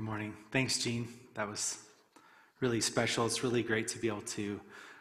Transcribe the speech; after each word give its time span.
Good 0.00 0.06
morning. 0.06 0.34
Thanks, 0.50 0.78
Gene. 0.78 1.08
That 1.34 1.46
was 1.46 1.76
really 2.60 2.80
special. 2.80 3.26
It's 3.26 3.44
really 3.44 3.62
great 3.62 3.86
to 3.88 3.98
be 3.98 4.08
able 4.08 4.22
to 4.22 4.58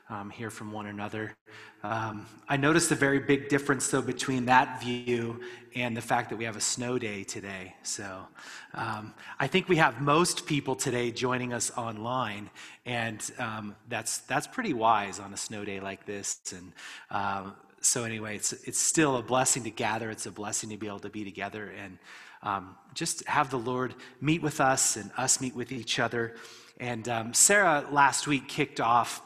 um, 0.10 0.30
hear 0.30 0.50
from 0.50 0.74
one 0.74 0.88
another. 0.88 1.38
Um, 1.84 2.26
I 2.50 2.58
noticed 2.58 2.92
a 2.92 2.96
very 2.96 3.20
big 3.20 3.48
difference, 3.48 3.88
though, 3.88 4.02
between 4.02 4.48
that 4.48 4.82
view 4.84 5.40
and 5.74 5.96
the 5.96 6.02
fact 6.02 6.30
that 6.32 6.36
we 6.36 6.44
have 6.44 6.58
a 6.58 6.62
snow 6.62 7.00
day 7.00 7.24
today. 7.24 7.76
So 7.82 8.28
um, 8.74 9.14
I 9.40 9.48
think 9.48 9.70
we 9.70 9.78
have 9.78 10.02
most 10.02 10.46
people 10.46 10.76
today 10.76 11.12
joining 11.12 11.54
us 11.54 11.72
online, 11.78 12.50
and 12.86 13.24
um, 13.40 13.78
that's 13.88 14.18
that's 14.18 14.48
pretty 14.48 14.74
wise 14.74 15.18
on 15.18 15.34
a 15.34 15.38
snow 15.38 15.64
day 15.64 15.80
like 15.80 16.06
this. 16.06 16.42
And 16.52 16.74
um, 17.10 17.56
so 17.80 18.04
anyway, 18.04 18.36
it's 18.36 18.52
it's 18.52 18.80
still 18.80 19.16
a 19.16 19.24
blessing 19.24 19.64
to 19.64 19.72
gather. 19.72 20.12
It's 20.12 20.26
a 20.26 20.32
blessing 20.32 20.70
to 20.72 20.78
be 20.78 20.88
able 20.88 21.00
to 21.00 21.10
be 21.10 21.24
together 21.24 21.72
and 21.82 22.00
um, 22.42 22.76
just 22.94 23.26
have 23.28 23.50
the 23.50 23.58
Lord 23.58 23.96
meet 24.22 24.42
with 24.42 24.62
us 24.62 24.96
and 24.96 25.12
us 25.18 25.42
meet 25.42 25.56
with 25.56 25.72
each 25.72 26.00
other. 26.00 26.36
And 26.80 27.08
um, 27.10 27.34
Sarah 27.34 27.86
last 27.92 28.28
week 28.28 28.48
kicked 28.48 28.80
off 28.80 29.22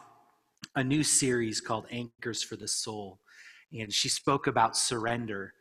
a 0.75 0.83
new 0.83 1.03
series 1.03 1.61
called 1.61 1.85
Anchors 1.91 2.41
for 2.41 2.55
the 2.55 2.67
Soul. 2.67 3.19
And 3.71 3.93
she 3.93 4.09
spoke 4.09 4.47
about 4.47 4.75
surrender. 4.75 5.53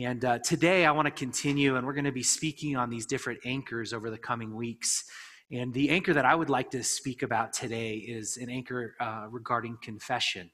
And 0.00 0.24
uh, 0.24 0.38
today 0.38 0.86
I 0.86 0.92
want 0.92 1.06
to 1.06 1.10
continue, 1.10 1.76
and 1.76 1.84
we're 1.84 1.94
going 1.94 2.04
to 2.04 2.12
be 2.12 2.22
speaking 2.22 2.76
on 2.76 2.90
these 2.90 3.06
different 3.06 3.40
anchors 3.44 3.92
over 3.92 4.10
the 4.10 4.18
coming 4.18 4.54
weeks. 4.54 5.04
And 5.50 5.74
the 5.74 5.90
anchor 5.90 6.14
that 6.14 6.24
I 6.24 6.36
would 6.36 6.50
like 6.50 6.70
to 6.70 6.84
speak 6.84 7.22
about 7.24 7.52
today 7.52 7.94
is 7.94 8.36
an 8.36 8.48
anchor 8.48 8.94
uh, 9.00 9.26
regarding 9.28 9.78
confession. 9.82 10.48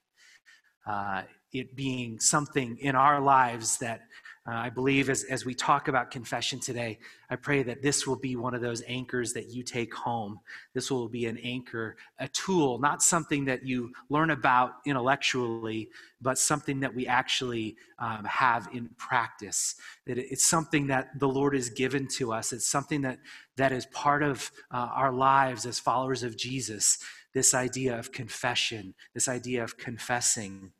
Uh, 0.86 1.22
it 1.52 1.76
being 1.76 2.18
something 2.18 2.78
in 2.78 2.94
our 2.94 3.20
lives 3.20 3.76
that 3.78 4.00
uh, 4.48 4.52
I 4.52 4.70
believe 4.70 5.10
as, 5.10 5.24
as 5.24 5.44
we 5.44 5.54
talk 5.54 5.88
about 5.88 6.12
confession 6.12 6.60
today, 6.60 6.98
I 7.28 7.34
pray 7.34 7.64
that 7.64 7.82
this 7.82 8.06
will 8.06 8.16
be 8.16 8.36
one 8.36 8.54
of 8.54 8.60
those 8.60 8.80
anchors 8.86 9.32
that 9.32 9.50
you 9.50 9.64
take 9.64 9.92
home. 9.92 10.38
This 10.72 10.88
will 10.88 11.08
be 11.08 11.26
an 11.26 11.38
anchor, 11.38 11.96
a 12.20 12.28
tool, 12.28 12.78
not 12.78 13.02
something 13.02 13.46
that 13.46 13.66
you 13.66 13.92
learn 14.08 14.30
about 14.30 14.74
intellectually, 14.84 15.88
but 16.20 16.38
something 16.38 16.78
that 16.80 16.94
we 16.94 17.08
actually 17.08 17.76
um, 17.98 18.24
have 18.24 18.68
in 18.72 18.88
practice. 18.96 19.74
That 20.06 20.16
it's 20.16 20.46
something 20.46 20.86
that 20.86 21.18
the 21.18 21.28
Lord 21.28 21.54
has 21.54 21.68
given 21.68 22.06
to 22.18 22.32
us. 22.32 22.52
It's 22.52 22.68
something 22.68 23.02
that, 23.02 23.18
that 23.56 23.72
is 23.72 23.86
part 23.86 24.22
of 24.22 24.52
uh, 24.70 24.76
our 24.76 25.12
lives 25.12 25.66
as 25.66 25.80
followers 25.80 26.22
of 26.22 26.36
Jesus. 26.36 26.98
This 27.34 27.52
idea 27.52 27.98
of 27.98 28.12
confession, 28.12 28.94
this 29.12 29.28
idea 29.28 29.64
of 29.64 29.76
confessing. 29.76 30.70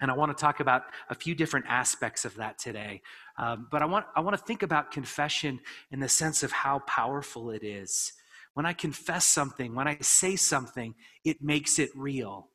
And 0.00 0.10
I 0.10 0.14
want 0.14 0.36
to 0.36 0.40
talk 0.40 0.60
about 0.60 0.82
a 1.08 1.14
few 1.14 1.34
different 1.34 1.66
aspects 1.68 2.24
of 2.24 2.34
that 2.36 2.58
today. 2.58 3.00
Um, 3.38 3.68
but 3.70 3.82
I 3.82 3.86
want, 3.86 4.06
I 4.14 4.20
want 4.20 4.36
to 4.36 4.42
think 4.42 4.62
about 4.62 4.90
confession 4.90 5.60
in 5.90 6.00
the 6.00 6.08
sense 6.08 6.42
of 6.42 6.52
how 6.52 6.80
powerful 6.80 7.50
it 7.50 7.64
is. 7.64 8.12
When 8.54 8.66
I 8.66 8.72
confess 8.72 9.26
something, 9.26 9.74
when 9.74 9.88
I 9.88 9.98
say 10.00 10.36
something, 10.36 10.94
it 11.24 11.42
makes 11.42 11.78
it 11.78 11.90
real. 11.94 12.48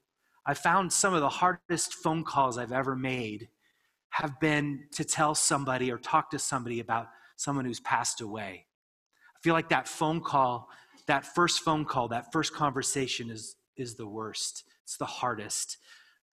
I 0.45 0.53
found 0.53 0.91
some 0.91 1.13
of 1.13 1.21
the 1.21 1.29
hardest 1.29 1.95
phone 1.95 2.23
calls 2.23 2.57
I've 2.57 2.71
ever 2.71 2.95
made 2.95 3.49
have 4.09 4.39
been 4.39 4.85
to 4.93 5.03
tell 5.03 5.35
somebody 5.35 5.91
or 5.91 5.97
talk 5.97 6.31
to 6.31 6.39
somebody 6.39 6.79
about 6.79 7.07
someone 7.37 7.65
who's 7.65 7.79
passed 7.79 8.21
away. 8.21 8.65
I 9.35 9.39
feel 9.41 9.53
like 9.53 9.69
that 9.69 9.87
phone 9.87 10.21
call, 10.21 10.69
that 11.07 11.25
first 11.25 11.61
phone 11.61 11.85
call, 11.85 12.07
that 12.09 12.31
first 12.31 12.53
conversation 12.53 13.29
is, 13.29 13.55
is 13.77 13.95
the 13.95 14.07
worst. 14.07 14.63
It's 14.83 14.97
the 14.97 15.05
hardest 15.05 15.77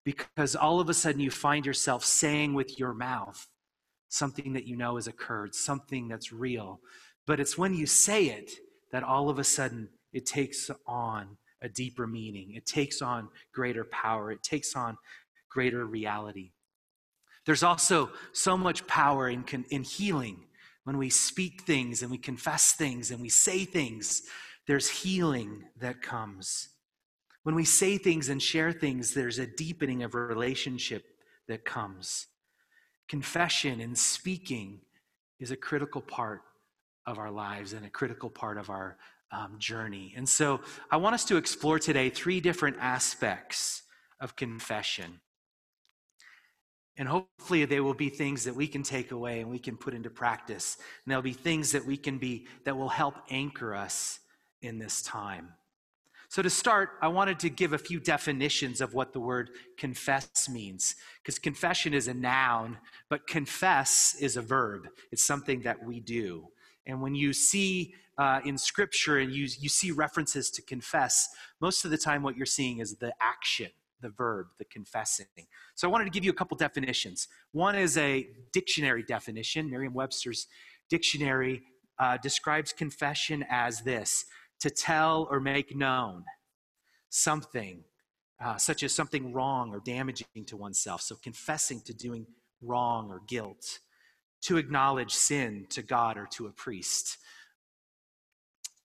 because 0.09 0.55
all 0.55 0.79
of 0.79 0.89
a 0.89 0.93
sudden 0.93 1.21
you 1.21 1.29
find 1.29 1.65
yourself 1.65 2.03
saying 2.03 2.53
with 2.53 2.79
your 2.79 2.93
mouth 2.93 3.47
something 4.07 4.53
that 4.53 4.65
you 4.65 4.75
know 4.75 4.95
has 4.95 5.07
occurred, 5.07 5.53
something 5.53 6.07
that's 6.07 6.31
real. 6.31 6.79
But 7.27 7.39
it's 7.39 7.57
when 7.57 7.75
you 7.75 7.85
say 7.85 8.25
it 8.25 8.51
that 8.91 9.03
all 9.03 9.29
of 9.29 9.37
a 9.37 9.43
sudden 9.43 9.89
it 10.11 10.25
takes 10.25 10.71
on 10.87 11.37
a 11.61 11.69
deeper 11.69 12.07
meaning, 12.07 12.53
it 12.55 12.65
takes 12.65 13.01
on 13.01 13.29
greater 13.53 13.83
power, 13.83 14.31
it 14.31 14.41
takes 14.41 14.75
on 14.75 14.97
greater 15.49 15.85
reality. 15.85 16.51
There's 17.45 17.63
also 17.63 18.09
so 18.33 18.57
much 18.57 18.87
power 18.87 19.29
in, 19.29 19.43
in 19.69 19.83
healing 19.83 20.45
when 20.85 20.97
we 20.97 21.09
speak 21.09 21.61
things 21.61 22.01
and 22.01 22.09
we 22.09 22.17
confess 22.17 22.73
things 22.73 23.11
and 23.11 23.21
we 23.21 23.29
say 23.29 23.65
things. 23.65 24.23
There's 24.65 24.89
healing 24.89 25.65
that 25.79 26.01
comes. 26.01 26.69
When 27.43 27.55
we 27.55 27.65
say 27.65 27.97
things 27.97 28.29
and 28.29 28.41
share 28.41 28.71
things, 28.71 29.13
there's 29.13 29.39
a 29.39 29.47
deepening 29.47 30.03
of 30.03 30.13
relationship 30.13 31.05
that 31.47 31.65
comes. 31.65 32.27
Confession 33.07 33.79
and 33.79 33.97
speaking 33.97 34.81
is 35.39 35.51
a 35.51 35.57
critical 35.57 36.01
part 36.01 36.41
of 37.05 37.17
our 37.17 37.31
lives 37.31 37.73
and 37.73 37.85
a 37.85 37.89
critical 37.89 38.29
part 38.29 38.57
of 38.57 38.69
our 38.69 38.97
um, 39.31 39.55
journey. 39.57 40.13
And 40.15 40.27
so 40.27 40.61
I 40.91 40.97
want 40.97 41.15
us 41.15 41.25
to 41.25 41.37
explore 41.37 41.79
today 41.79 42.09
three 42.09 42.39
different 42.39 42.77
aspects 42.79 43.83
of 44.19 44.35
confession. 44.35 45.19
And 46.97 47.07
hopefully, 47.07 47.63
they 47.63 47.79
will 47.79 47.93
be 47.93 48.09
things 48.09 48.43
that 48.43 48.53
we 48.53 48.67
can 48.67 48.83
take 48.83 49.11
away 49.11 49.39
and 49.39 49.49
we 49.49 49.59
can 49.59 49.77
put 49.77 49.93
into 49.93 50.09
practice. 50.09 50.75
And 50.77 51.11
there'll 51.11 51.21
be 51.21 51.31
things 51.31 51.71
that 51.71 51.85
we 51.85 51.95
can 51.95 52.17
be 52.17 52.47
that 52.65 52.75
will 52.75 52.89
help 52.89 53.15
anchor 53.29 53.73
us 53.73 54.19
in 54.61 54.79
this 54.79 55.01
time. 55.01 55.53
So, 56.31 56.43
to 56.43 56.49
start, 56.51 56.91
I 57.01 57.07
wanted 57.07 57.39
to 57.39 57.49
give 57.49 57.73
a 57.73 57.79
few 57.79 57.99
definitions 57.99 58.81
of 58.81 58.93
what 58.93 59.13
the 59.13 59.19
word 59.19 59.49
confess 59.77 60.47
means, 60.47 60.93
because 61.23 61.39
confession 61.39 61.91
is 61.91 62.07
a 62.07 62.13
noun, 62.13 62.77
but 63.09 63.25
confess 63.25 64.15
is 64.21 64.37
a 64.37 64.41
verb. 64.43 64.89
It's 65.11 65.23
something 65.23 65.63
that 65.63 65.83
we 65.83 65.99
do. 65.99 66.49
And 66.85 67.01
when 67.01 67.15
you 67.15 67.33
see 67.33 67.95
uh, 68.19 68.41
in 68.45 68.59
scripture 68.59 69.17
and 69.17 69.31
you, 69.31 69.47
you 69.59 69.69
see 69.69 69.89
references 69.89 70.51
to 70.51 70.61
confess, 70.61 71.29
most 71.61 71.83
of 71.83 71.89
the 71.89 71.97
time 71.97 72.21
what 72.21 72.37
you're 72.37 72.45
seeing 72.45 72.77
is 72.77 72.97
the 72.97 73.11
action, 73.19 73.71
the 73.99 74.09
verb, 74.09 74.49
the 74.59 74.65
confessing. 74.65 75.25
So, 75.73 75.87
I 75.87 75.91
wanted 75.91 76.05
to 76.05 76.11
give 76.11 76.23
you 76.23 76.29
a 76.29 76.35
couple 76.35 76.55
definitions. 76.57 77.27
One 77.53 77.75
is 77.75 77.97
a 77.97 78.29
dictionary 78.53 79.01
definition. 79.01 79.67
Merriam 79.67 79.95
Webster's 79.95 80.45
dictionary 80.89 81.63
uh, 81.97 82.17
describes 82.17 82.71
confession 82.71 83.43
as 83.49 83.81
this 83.81 84.25
to 84.59 84.69
tell 84.69 85.27
or 85.29 85.39
make 85.39 85.75
known 85.75 86.23
something, 87.09 87.83
uh, 88.43 88.57
such 88.57 88.83
as 88.83 88.93
something 88.93 89.33
wrong 89.33 89.71
or 89.73 89.79
damaging 89.79 90.45
to 90.45 90.57
oneself. 90.57 91.01
So, 91.01 91.15
confessing 91.15 91.81
to 91.81 91.93
doing 91.93 92.25
wrong 92.61 93.09
or 93.09 93.21
guilt, 93.27 93.79
to 94.41 94.57
acknowledge 94.57 95.13
sin 95.13 95.65
to 95.69 95.81
God 95.81 96.17
or 96.17 96.27
to 96.33 96.47
a 96.47 96.51
priest, 96.51 97.17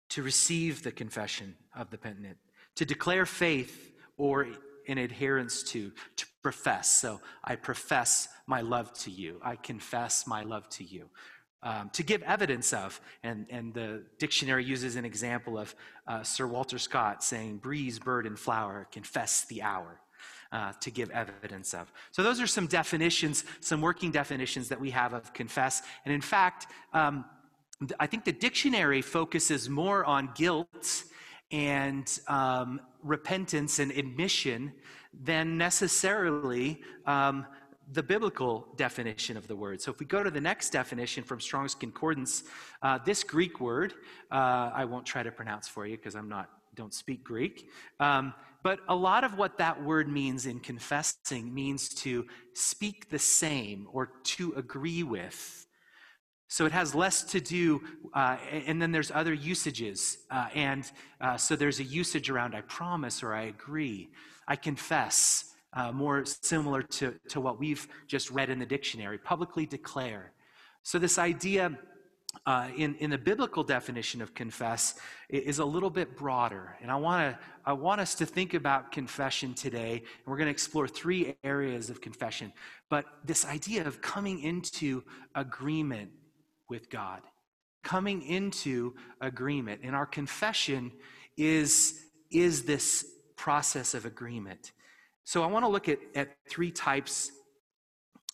to 0.09 0.23
receive 0.23 0.83
the 0.83 0.91
confession 0.91 1.55
of 1.75 1.89
the 1.89 1.97
penitent, 1.97 2.37
to 2.75 2.85
declare 2.85 3.25
faith 3.25 3.91
or 4.17 4.47
in 4.85 4.97
adherence 4.97 5.63
to, 5.63 5.91
to 6.15 6.25
profess. 6.41 6.89
So, 6.89 7.19
I 7.43 7.55
profess 7.55 8.29
my 8.47 8.61
love 8.61 8.93
to 8.99 9.11
you, 9.11 9.39
I 9.43 9.57
confess 9.57 10.25
my 10.25 10.43
love 10.43 10.69
to 10.69 10.83
you 10.83 11.09
um, 11.67 11.89
to 11.91 12.01
give 12.01 12.23
evidence 12.23 12.71
of. 12.71 13.01
And, 13.23 13.45
and 13.49 13.73
the 13.73 14.03
dictionary 14.19 14.63
uses 14.63 14.95
an 14.95 15.03
example 15.03 15.57
of 15.57 15.75
uh, 16.07 16.23
Sir 16.23 16.47
Walter 16.47 16.79
Scott 16.79 17.23
saying, 17.23 17.57
breeze, 17.57 17.99
bird, 17.99 18.25
and 18.25 18.39
flower, 18.39 18.87
confess 18.91 19.45
the 19.45 19.61
hour. 19.61 19.99
Uh, 20.49 20.71
to 20.79 20.89
give 20.89 21.09
evidence 21.09 21.73
of. 21.73 21.91
So, 22.11 22.23
those 22.23 22.39
are 22.39 22.47
some 22.47 22.67
definitions, 22.67 23.43
some 23.59 23.81
working 23.81 24.11
definitions 24.11 24.69
that 24.69 24.79
we 24.79 24.91
have 24.91 25.11
of 25.11 25.33
confess. 25.33 25.81
And 26.05 26.13
in 26.13 26.21
fact, 26.21 26.67
um, 26.93 27.25
I 27.99 28.07
think 28.07 28.23
the 28.23 28.31
dictionary 28.31 29.01
focuses 29.01 29.69
more 29.69 30.05
on 30.05 30.29
guilt 30.35 31.03
and 31.51 32.07
um, 32.29 32.79
repentance 33.03 33.79
and 33.79 33.91
admission 33.91 34.71
than 35.13 35.57
necessarily 35.57 36.81
um, 37.05 37.45
the 37.93 38.03
biblical 38.03 38.67
definition 38.75 39.37
of 39.37 39.47
the 39.47 39.55
word. 39.55 39.81
So 39.81 39.91
if 39.91 39.99
we 39.99 40.05
go 40.05 40.21
to 40.21 40.29
the 40.29 40.41
next 40.41 40.71
definition 40.71 41.23
from 41.23 41.39
Strong's 41.39 41.73
Concordance, 41.73 42.43
uh, 42.81 42.99
this 43.05 43.23
Greek 43.23 43.59
word, 43.59 43.93
uh, 44.31 44.71
I 44.73 44.85
won't 44.85 45.05
try 45.05 45.23
to 45.23 45.31
pronounce 45.31 45.67
for 45.67 45.85
you 45.85 45.95
because 45.95 46.15
I'm 46.15 46.27
not, 46.27 46.49
don't 46.75 46.93
speak 46.93 47.23
Greek. 47.23 47.69
Um, 47.99 48.33
but 48.63 48.79
a 48.89 48.95
lot 48.95 49.23
of 49.23 49.37
what 49.37 49.57
that 49.59 49.81
word 49.81 50.09
means 50.09 50.45
in 50.45 50.59
confessing 50.59 51.53
means 51.53 51.89
to 51.89 52.25
speak 52.53 53.09
the 53.09 53.19
same 53.19 53.87
or 53.93 54.11
to 54.23 54.53
agree 54.57 55.03
with. 55.03 55.65
So 56.49 56.65
it 56.65 56.71
has 56.71 56.95
less 56.95 57.23
to 57.23 57.41
do, 57.41 57.81
uh, 58.13 58.37
and 58.51 58.81
then 58.81 58.91
there's 58.91 59.11
other 59.11 59.33
usages. 59.33 60.17
Uh, 60.31 60.47
and 60.53 60.89
uh, 61.21 61.37
so 61.37 61.55
there's 61.55 61.79
a 61.79 61.83
usage 61.83 62.29
around 62.29 62.55
I 62.55 62.61
promise 62.61 63.23
or 63.23 63.33
I 63.33 63.43
agree. 63.43 64.09
I 64.47 64.55
confess 64.55 65.46
uh, 65.73 65.91
more 65.91 66.25
similar 66.25 66.81
to, 66.81 67.13
to 67.29 67.41
what 67.41 67.59
we've 67.59 67.87
just 68.07 68.31
read 68.31 68.49
in 68.49 68.59
the 68.59 68.65
dictionary 68.65 69.17
publicly 69.17 69.65
declare. 69.65 70.31
So, 70.83 70.99
this 70.99 71.17
idea 71.17 71.77
uh, 72.45 72.67
in, 72.77 72.95
in 72.95 73.09
the 73.09 73.17
biblical 73.17 73.63
definition 73.63 74.21
of 74.21 74.33
confess 74.33 74.99
is 75.29 75.59
a 75.59 75.65
little 75.65 75.89
bit 75.89 76.15
broader. 76.15 76.77
And 76.81 76.91
I, 76.91 76.95
wanna, 76.95 77.39
I 77.65 77.73
want 77.73 77.99
us 78.01 78.15
to 78.15 78.25
think 78.25 78.53
about 78.53 78.91
confession 78.91 79.53
today. 79.53 79.93
And 79.93 80.25
we're 80.25 80.37
going 80.37 80.47
to 80.47 80.51
explore 80.51 80.87
three 80.87 81.35
areas 81.43 81.89
of 81.89 82.01
confession. 82.01 82.53
But 82.89 83.05
this 83.25 83.45
idea 83.45 83.85
of 83.85 84.01
coming 84.01 84.41
into 84.41 85.03
agreement 85.35 86.11
with 86.69 86.89
God, 86.89 87.21
coming 87.83 88.21
into 88.21 88.95
agreement. 89.21 89.81
And 89.83 89.95
our 89.95 90.05
confession 90.05 90.91
is, 91.37 92.01
is 92.31 92.63
this 92.63 93.05
process 93.35 93.93
of 93.93 94.05
agreement. 94.05 94.71
So 95.27 95.43
I 95.43 95.47
want 95.47 95.65
to 95.65 95.69
look 95.69 95.89
at, 95.89 95.99
at 96.15 96.37
three 96.49 96.71
types 96.71 97.33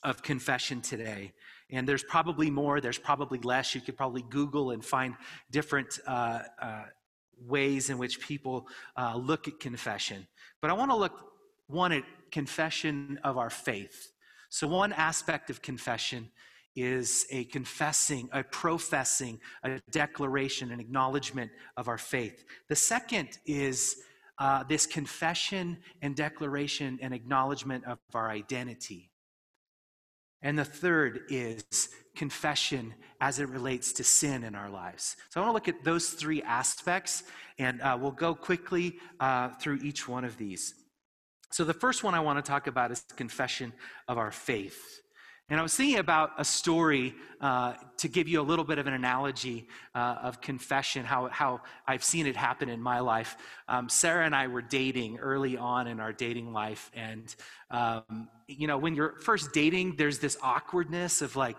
of 0.04 0.22
confession 0.22 0.80
today. 0.80 1.34
And 1.72 1.90
there's 1.90 2.04
probably 2.04 2.51
more, 2.51 2.81
there's 2.81 3.00
probably 3.00 3.40
less. 3.40 3.74
You 3.74 3.81
could 3.81 3.98
probably 3.98 4.22
Google 4.30 4.69
and 4.69 4.86
find 4.86 5.16
different 5.50 5.98
uh, 6.06 6.42
uh, 6.62 6.84
ways 7.48 7.90
in 7.90 7.98
which 7.98 8.19
people 8.19 8.68
uh, 8.95 9.16
look 9.16 9.48
at 9.48 9.60
confession. 9.60 10.28
But 10.62 10.69
I 10.69 10.74
want 10.74 10.92
to 10.92 10.95
look, 10.95 11.13
one, 11.66 11.94
at 11.94 12.04
confession 12.30 13.19
of 13.24 13.40
our 13.40 13.50
faith. 13.50 14.12
So, 14.51 14.68
one 14.68 14.94
aspect 14.94 15.50
of 15.50 15.63
confession 15.63 16.30
is 16.75 17.25
a 17.31 17.45
confessing, 17.45 18.30
a 18.31 18.44
professing, 18.44 19.40
a 19.63 19.80
declaration, 19.90 20.72
an 20.72 20.80
acknowledgement 20.80 21.50
of 21.75 21.88
our 21.88 21.98
faith. 21.98 22.45
The 22.69 22.75
second 22.75 23.40
is 23.48 23.95
uh, 24.44 24.62
this 24.62 24.86
confession 24.86 25.78
and 26.01 26.18
declaration 26.18 27.00
and 27.01 27.13
acknowledgement 27.13 27.86
of 27.86 27.98
our 28.13 28.30
identity. 28.30 29.10
And 30.42 30.60
the 30.60 30.66
third 30.66 31.22
is 31.30 31.63
confession 32.13 32.94
as 33.22 33.40
it 33.40 33.48
relates 33.48 33.94
to 33.94 34.04
sin 34.04 34.44
in 34.44 34.54
our 34.54 34.69
lives. 34.69 35.16
So 35.30 35.40
I 35.40 35.45
want 35.45 35.51
to 35.51 35.54
look 35.54 35.78
at 35.78 35.86
those 35.86 36.10
three 36.10 36.44
aspects, 36.44 37.24
and 37.57 37.81
uh, 37.81 37.98
we'll 37.98 38.12
go 38.12 38.36
quickly 38.36 38.98
uh, 39.22 39.51
through 39.62 39.80
each 39.81 40.10
one 40.10 40.25
of 40.25 40.36
these. 40.36 40.74
So 41.54 41.63
the 41.63 41.74
first 41.74 42.04
one 42.04 42.13
I 42.13 42.19
want 42.19 42.44
to 42.44 42.51
talk 42.51 42.68
about 42.68 42.92
is 42.92 43.06
confession 43.16 43.72
of 44.10 44.18
our 44.18 44.34
faith. 44.34 45.02
And 45.50 45.60
I 45.60 45.63
was 45.63 45.75
thinking 45.75 46.00
about 46.00 46.31
a 46.38 46.45
story 46.45 47.13
uh, 47.42 47.74
to 47.98 48.07
give 48.07 48.30
you 48.30 48.40
a 48.40 48.44
little 48.44 48.63
bit 48.63 48.80
of 48.80 48.88
an 48.88 48.94
analogy 48.94 49.68
uh, 49.94 50.16
of 50.24 50.40
confession, 50.40 51.04
how, 51.04 51.28
how 51.28 51.62
I've 51.86 52.04
seen 52.04 52.28
it 52.28 52.36
happen 52.36 52.69
in 52.69 52.81
my 52.81 53.01
life. 53.01 53.36
Um, 53.68 53.90
Sarah 53.90 54.25
and 54.25 54.34
I 54.34 54.48
were 54.48 54.62
dating 54.62 55.18
early 55.19 55.57
on 55.57 55.88
in 55.88 56.00
our 56.00 56.13
dating 56.13 56.54
life. 56.54 56.90
And, 56.95 57.36
um, 57.72 58.30
you 58.48 58.68
know, 58.68 58.78
when 58.78 58.95
you're 58.95 59.19
first 59.19 59.51
dating, 59.51 59.98
there's 59.98 60.19
this 60.19 60.38
awkwardness 60.42 61.22
of 61.22 61.36
like, 61.36 61.57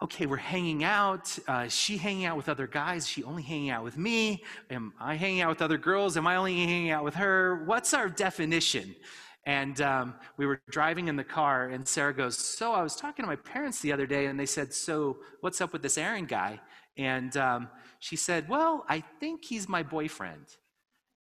okay, 0.00 0.26
we're 0.26 0.36
hanging 0.36 0.84
out. 0.84 1.36
Uh, 1.48 1.66
she 1.66 1.96
hanging 1.96 2.24
out 2.24 2.36
with 2.36 2.48
other 2.48 2.68
guys? 2.68 3.08
She 3.08 3.24
only 3.24 3.42
hanging 3.42 3.70
out 3.70 3.82
with 3.82 3.96
me? 3.96 4.44
Am 4.70 4.92
I 5.00 5.16
hanging 5.16 5.40
out 5.40 5.48
with 5.48 5.62
other 5.62 5.78
girls? 5.78 6.16
Am 6.16 6.26
I 6.28 6.36
only 6.36 6.54
hanging 6.54 6.90
out 6.90 7.02
with 7.02 7.14
her? 7.16 7.64
What's 7.64 7.94
our 7.94 8.08
definition? 8.08 8.94
And 9.44 9.80
um, 9.80 10.14
we 10.36 10.46
were 10.46 10.60
driving 10.70 11.08
in 11.08 11.16
the 11.16 11.24
car, 11.24 11.68
and 11.68 11.86
Sarah 11.86 12.14
goes, 12.14 12.38
So 12.38 12.72
I 12.72 12.82
was 12.82 12.94
talking 12.94 13.24
to 13.24 13.26
my 13.26 13.36
parents 13.36 13.80
the 13.80 13.92
other 13.92 14.06
day, 14.06 14.26
and 14.26 14.38
they 14.38 14.46
said, 14.46 14.72
So 14.72 15.18
what's 15.40 15.60
up 15.60 15.72
with 15.72 15.82
this 15.82 15.98
Aaron 15.98 16.26
guy? 16.26 16.60
And 16.96 17.36
um, 17.36 17.68
she 17.98 18.14
said, 18.14 18.48
Well, 18.48 18.84
I 18.88 19.00
think 19.20 19.44
he's 19.44 19.68
my 19.68 19.82
boyfriend. 19.82 20.46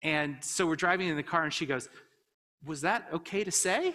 And 0.02 0.36
so 0.40 0.66
we're 0.66 0.76
driving 0.76 1.08
in 1.08 1.16
the 1.16 1.22
car, 1.22 1.42
and 1.42 1.52
she 1.52 1.66
goes, 1.66 1.88
Was 2.64 2.82
that 2.82 3.08
okay 3.12 3.42
to 3.42 3.50
say? 3.50 3.94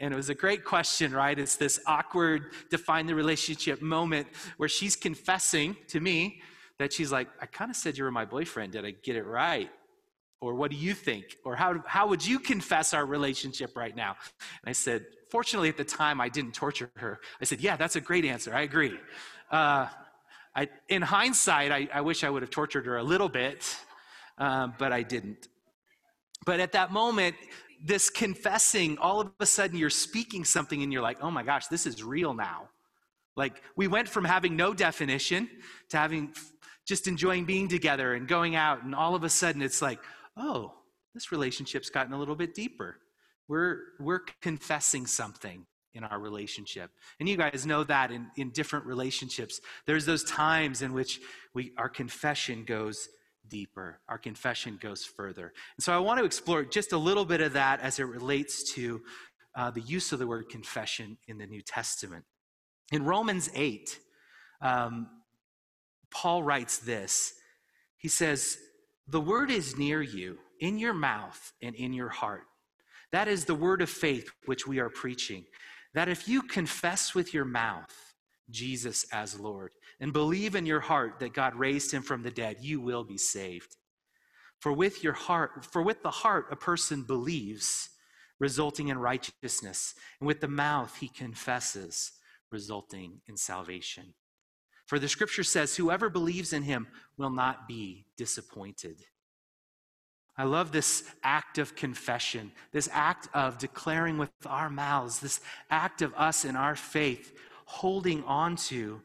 And 0.00 0.12
it 0.12 0.16
was 0.16 0.28
a 0.28 0.34
great 0.34 0.64
question, 0.64 1.12
right? 1.12 1.38
It's 1.38 1.54
this 1.54 1.78
awkward, 1.86 2.50
define 2.68 3.06
the 3.06 3.14
relationship 3.14 3.80
moment 3.80 4.26
where 4.56 4.68
she's 4.68 4.96
confessing 4.96 5.76
to 5.88 6.00
me 6.00 6.40
that 6.80 6.92
she's 6.92 7.12
like, 7.12 7.28
I 7.40 7.46
kind 7.46 7.70
of 7.70 7.76
said 7.76 7.96
you 7.96 8.02
were 8.02 8.10
my 8.10 8.24
boyfriend. 8.24 8.72
Did 8.72 8.84
I 8.84 8.90
get 8.90 9.14
it 9.14 9.24
right? 9.24 9.70
Or 10.40 10.54
what 10.54 10.70
do 10.70 10.76
you 10.76 10.94
think? 10.94 11.38
Or 11.44 11.56
how, 11.56 11.82
how 11.86 12.06
would 12.08 12.26
you 12.26 12.38
confess 12.38 12.92
our 12.92 13.06
relationship 13.06 13.76
right 13.76 13.96
now? 13.96 14.16
And 14.62 14.68
I 14.68 14.72
said, 14.72 15.06
fortunately 15.30 15.68
at 15.68 15.76
the 15.76 15.84
time 15.84 16.20
I 16.20 16.28
didn't 16.28 16.52
torture 16.52 16.90
her. 16.96 17.20
I 17.40 17.44
said, 17.44 17.60
yeah, 17.60 17.76
that's 17.76 17.96
a 17.96 18.00
great 18.00 18.24
answer. 18.24 18.54
I 18.54 18.62
agree. 18.62 18.98
Uh, 19.50 19.88
I, 20.54 20.68
in 20.88 21.02
hindsight, 21.02 21.72
I, 21.72 21.88
I, 21.92 22.00
wish 22.02 22.22
I 22.22 22.30
would 22.30 22.42
have 22.42 22.50
tortured 22.50 22.86
her 22.86 22.98
a 22.98 23.02
little 23.02 23.28
bit, 23.28 23.76
um, 24.38 24.74
but 24.78 24.92
I 24.92 25.02
didn't. 25.02 25.48
But 26.46 26.60
at 26.60 26.72
that 26.72 26.92
moment, 26.92 27.34
this 27.82 28.10
confessing, 28.10 28.96
all 28.98 29.20
of 29.20 29.32
a 29.40 29.46
sudden 29.46 29.76
you're 29.76 29.90
speaking 29.90 30.44
something 30.44 30.82
and 30.82 30.92
you're 30.92 31.02
like, 31.02 31.18
oh 31.20 31.30
my 31.30 31.42
gosh, 31.42 31.66
this 31.66 31.86
is 31.86 32.02
real 32.04 32.34
now. 32.34 32.68
Like 33.36 33.60
we 33.74 33.88
went 33.88 34.08
from 34.08 34.24
having 34.24 34.54
no 34.54 34.72
definition 34.72 35.50
to 35.88 35.96
having 35.96 36.32
just 36.86 37.08
enjoying 37.08 37.44
being 37.44 37.66
together 37.66 38.14
and 38.14 38.28
going 38.28 38.54
out, 38.54 38.84
and 38.84 38.94
all 38.94 39.14
of 39.14 39.24
a 39.24 39.28
sudden 39.28 39.62
it's 39.62 39.82
like, 39.82 39.98
oh, 40.36 40.72
this 41.14 41.30
relationship's 41.30 41.90
gotten 41.90 42.12
a 42.12 42.18
little 42.18 42.34
bit 42.34 42.54
deeper. 42.54 42.96
We're, 43.48 43.78
we're 44.00 44.20
confessing 44.40 45.06
something 45.06 45.66
in 45.94 46.02
our 46.02 46.18
relationship. 46.18 46.90
And 47.20 47.28
you 47.28 47.36
guys 47.36 47.66
know 47.66 47.84
that 47.84 48.10
in, 48.10 48.26
in 48.36 48.50
different 48.50 48.84
relationships, 48.84 49.60
there's 49.86 50.04
those 50.04 50.24
times 50.24 50.82
in 50.82 50.92
which 50.92 51.20
we, 51.54 51.72
our 51.78 51.88
confession 51.88 52.64
goes 52.64 53.08
deeper, 53.48 54.00
our 54.08 54.18
confession 54.18 54.78
goes 54.80 55.04
further. 55.04 55.52
And 55.76 55.84
so 55.84 55.92
I 55.92 55.98
want 55.98 56.18
to 56.18 56.24
explore 56.24 56.64
just 56.64 56.92
a 56.92 56.98
little 56.98 57.24
bit 57.24 57.40
of 57.40 57.52
that 57.52 57.80
as 57.80 57.98
it 57.98 58.04
relates 58.04 58.72
to 58.74 59.02
uh, 59.54 59.70
the 59.70 59.82
use 59.82 60.12
of 60.12 60.18
the 60.18 60.26
word 60.26 60.48
confession 60.48 61.16
in 61.28 61.38
the 61.38 61.46
New 61.46 61.62
Testament. 61.62 62.24
In 62.90 63.04
Romans 63.04 63.50
8, 63.54 63.98
um, 64.60 65.08
Paul 66.10 66.42
writes 66.42 66.78
this. 66.78 67.34
He 67.98 68.08
says, 68.08 68.58
the 69.06 69.20
word 69.20 69.50
is 69.50 69.76
near 69.76 70.02
you, 70.02 70.38
in 70.60 70.78
your 70.78 70.94
mouth 70.94 71.52
and 71.62 71.74
in 71.74 71.92
your 71.92 72.08
heart. 72.08 72.44
That 73.12 73.28
is 73.28 73.44
the 73.44 73.54
word 73.54 73.82
of 73.82 73.90
faith 73.90 74.30
which 74.46 74.66
we 74.66 74.78
are 74.78 74.88
preaching. 74.88 75.44
That 75.92 76.08
if 76.08 76.26
you 76.26 76.42
confess 76.42 77.14
with 77.14 77.34
your 77.34 77.44
mouth 77.44 78.14
Jesus 78.50 79.06
as 79.12 79.38
Lord 79.38 79.72
and 80.00 80.12
believe 80.12 80.54
in 80.54 80.66
your 80.66 80.80
heart 80.80 81.18
that 81.20 81.34
God 81.34 81.54
raised 81.54 81.92
him 81.92 82.02
from 82.02 82.22
the 82.22 82.30
dead, 82.30 82.56
you 82.60 82.80
will 82.80 83.04
be 83.04 83.18
saved. 83.18 83.76
For 84.60 84.72
with 84.72 85.04
your 85.04 85.12
heart, 85.12 85.64
for 85.64 85.82
with 85.82 86.02
the 86.02 86.10
heart 86.10 86.46
a 86.50 86.56
person 86.56 87.02
believes, 87.02 87.90
resulting 88.40 88.88
in 88.88 88.98
righteousness, 88.98 89.94
and 90.18 90.26
with 90.26 90.40
the 90.40 90.48
mouth 90.48 90.96
he 90.96 91.08
confesses, 91.08 92.12
resulting 92.50 93.20
in 93.28 93.36
salvation. 93.36 94.14
For 94.86 94.98
the 94.98 95.08
scripture 95.08 95.44
says, 95.44 95.76
Whoever 95.76 96.08
believes 96.08 96.52
in 96.52 96.62
him 96.62 96.86
will 97.16 97.30
not 97.30 97.66
be 97.66 98.06
disappointed. 98.16 98.96
I 100.36 100.44
love 100.44 100.72
this 100.72 101.04
act 101.22 101.58
of 101.58 101.76
confession, 101.76 102.50
this 102.72 102.88
act 102.92 103.28
of 103.34 103.58
declaring 103.58 104.18
with 104.18 104.30
our 104.46 104.68
mouths, 104.68 105.20
this 105.20 105.40
act 105.70 106.02
of 106.02 106.12
us 106.14 106.44
in 106.44 106.56
our 106.56 106.74
faith 106.74 107.32
holding 107.66 108.24
on 108.24 108.56
to 108.56 109.00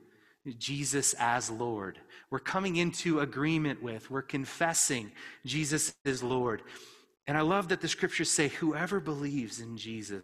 Jesus 0.58 1.14
as 1.20 1.52
Lord. 1.52 2.00
We're 2.32 2.40
coming 2.40 2.78
into 2.78 3.20
agreement 3.20 3.82
with, 3.82 4.10
we're 4.10 4.22
confessing 4.22 5.12
Jesus 5.46 5.94
is 6.04 6.24
Lord. 6.24 6.64
And 7.28 7.38
I 7.38 7.42
love 7.42 7.68
that 7.70 7.82
the 7.82 7.88
scriptures 7.88 8.32
say, 8.32 8.48
Whoever 8.48 9.00
believes 9.00 9.60
in 9.60 9.78
Jesus 9.78 10.24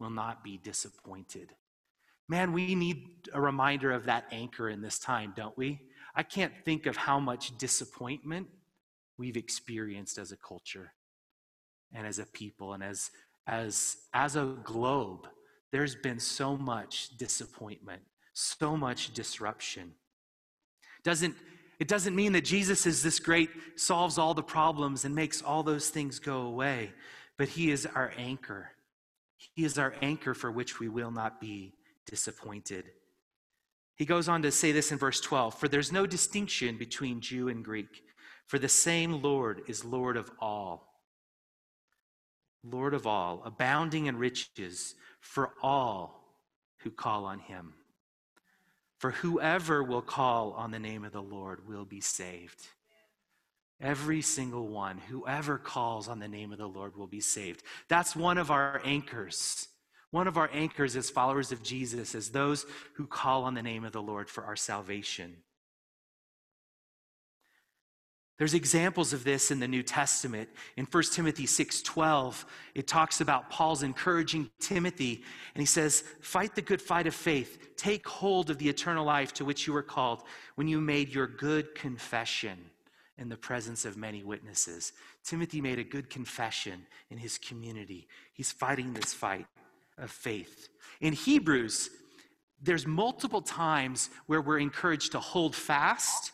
will 0.00 0.10
not 0.10 0.42
be 0.42 0.58
disappointed. 0.58 1.50
Man, 2.30 2.52
we 2.52 2.76
need 2.76 3.28
a 3.34 3.40
reminder 3.40 3.90
of 3.90 4.04
that 4.04 4.26
anchor 4.30 4.68
in 4.68 4.82
this 4.82 5.00
time, 5.00 5.32
don't 5.34 5.58
we? 5.58 5.80
I 6.14 6.22
can't 6.22 6.52
think 6.64 6.86
of 6.86 6.96
how 6.96 7.18
much 7.18 7.58
disappointment 7.58 8.46
we've 9.18 9.36
experienced 9.36 10.16
as 10.16 10.30
a 10.30 10.36
culture 10.36 10.92
and 11.92 12.06
as 12.06 12.20
a 12.20 12.26
people 12.26 12.72
and 12.72 12.84
as, 12.84 13.10
as, 13.48 13.96
as 14.14 14.36
a 14.36 14.56
globe. 14.62 15.26
There's 15.72 15.96
been 15.96 16.20
so 16.20 16.56
much 16.56 17.08
disappointment, 17.18 18.02
so 18.32 18.76
much 18.76 19.12
disruption. 19.12 19.90
Doesn't, 21.02 21.34
it 21.80 21.88
doesn't 21.88 22.14
mean 22.14 22.34
that 22.34 22.44
Jesus 22.44 22.86
is 22.86 23.02
this 23.02 23.18
great, 23.18 23.50
solves 23.74 24.18
all 24.18 24.34
the 24.34 24.42
problems 24.44 25.04
and 25.04 25.16
makes 25.16 25.42
all 25.42 25.64
those 25.64 25.88
things 25.88 26.20
go 26.20 26.42
away, 26.42 26.92
but 27.36 27.48
He 27.48 27.72
is 27.72 27.86
our 27.86 28.12
anchor. 28.16 28.70
He 29.36 29.64
is 29.64 29.78
our 29.78 29.96
anchor 30.00 30.32
for 30.32 30.52
which 30.52 30.78
we 30.78 30.88
will 30.88 31.10
not 31.10 31.40
be 31.40 31.74
disappointed. 32.06 32.84
He 33.96 34.06
goes 34.06 34.28
on 34.28 34.42
to 34.42 34.50
say 34.50 34.72
this 34.72 34.92
in 34.92 34.98
verse 34.98 35.20
12 35.20 35.58
For 35.58 35.68
there's 35.68 35.92
no 35.92 36.06
distinction 36.06 36.78
between 36.78 37.20
Jew 37.20 37.48
and 37.48 37.64
Greek, 37.64 38.02
for 38.46 38.58
the 38.58 38.68
same 38.68 39.22
Lord 39.22 39.62
is 39.68 39.84
Lord 39.84 40.16
of 40.16 40.30
all. 40.40 40.86
Lord 42.64 42.94
of 42.94 43.06
all, 43.06 43.42
abounding 43.44 44.06
in 44.06 44.16
riches 44.16 44.94
for 45.20 45.52
all 45.62 46.34
who 46.78 46.90
call 46.90 47.24
on 47.24 47.38
him. 47.38 47.74
For 48.98 49.12
whoever 49.12 49.82
will 49.82 50.02
call 50.02 50.52
on 50.52 50.70
the 50.70 50.78
name 50.78 51.04
of 51.04 51.12
the 51.12 51.22
Lord 51.22 51.66
will 51.66 51.86
be 51.86 52.00
saved. 52.00 52.66
Every 53.80 54.20
single 54.20 54.68
one, 54.68 54.98
whoever 54.98 55.56
calls 55.56 56.06
on 56.06 56.18
the 56.18 56.28
name 56.28 56.52
of 56.52 56.58
the 56.58 56.66
Lord 56.66 56.96
will 56.96 57.06
be 57.06 57.20
saved. 57.20 57.62
That's 57.88 58.14
one 58.14 58.36
of 58.36 58.50
our 58.50 58.82
anchors 58.84 59.68
one 60.10 60.26
of 60.26 60.36
our 60.36 60.50
anchors 60.52 60.96
as 60.96 61.10
followers 61.10 61.52
of 61.52 61.62
Jesus 61.62 62.14
is 62.14 62.30
those 62.30 62.66
who 62.94 63.06
call 63.06 63.44
on 63.44 63.54
the 63.54 63.62
name 63.62 63.84
of 63.84 63.92
the 63.92 64.02
Lord 64.02 64.28
for 64.28 64.44
our 64.44 64.56
salvation. 64.56 65.36
There's 68.38 68.54
examples 68.54 69.12
of 69.12 69.22
this 69.22 69.50
in 69.50 69.60
the 69.60 69.68
New 69.68 69.82
Testament. 69.82 70.48
In 70.78 70.86
1 70.86 71.12
Timothy 71.12 71.44
6:12, 71.44 72.46
it 72.74 72.88
talks 72.88 73.20
about 73.20 73.50
Paul's 73.50 73.82
encouraging 73.82 74.50
Timothy, 74.58 75.22
and 75.54 75.60
he 75.60 75.66
says, 75.66 76.02
"Fight 76.22 76.54
the 76.54 76.62
good 76.62 76.80
fight 76.80 77.06
of 77.06 77.14
faith. 77.14 77.76
Take 77.76 78.08
hold 78.08 78.48
of 78.48 78.56
the 78.56 78.70
eternal 78.70 79.04
life 79.04 79.34
to 79.34 79.44
which 79.44 79.66
you 79.66 79.74
were 79.74 79.82
called 79.82 80.26
when 80.54 80.68
you 80.68 80.80
made 80.80 81.10
your 81.10 81.26
good 81.26 81.74
confession 81.74 82.70
in 83.18 83.28
the 83.28 83.36
presence 83.36 83.84
of 83.84 83.98
many 83.98 84.22
witnesses." 84.24 84.94
Timothy 85.22 85.60
made 85.60 85.78
a 85.78 85.84
good 85.84 86.08
confession 86.08 86.86
in 87.10 87.18
his 87.18 87.36
community. 87.36 88.08
He's 88.32 88.52
fighting 88.52 88.94
this 88.94 89.12
fight 89.12 89.48
of 90.00 90.10
faith. 90.10 90.68
In 91.00 91.12
Hebrews, 91.12 91.90
there's 92.60 92.86
multiple 92.86 93.42
times 93.42 94.10
where 94.26 94.42
we're 94.42 94.58
encouraged 94.58 95.12
to 95.12 95.20
hold 95.20 95.54
fast 95.54 96.32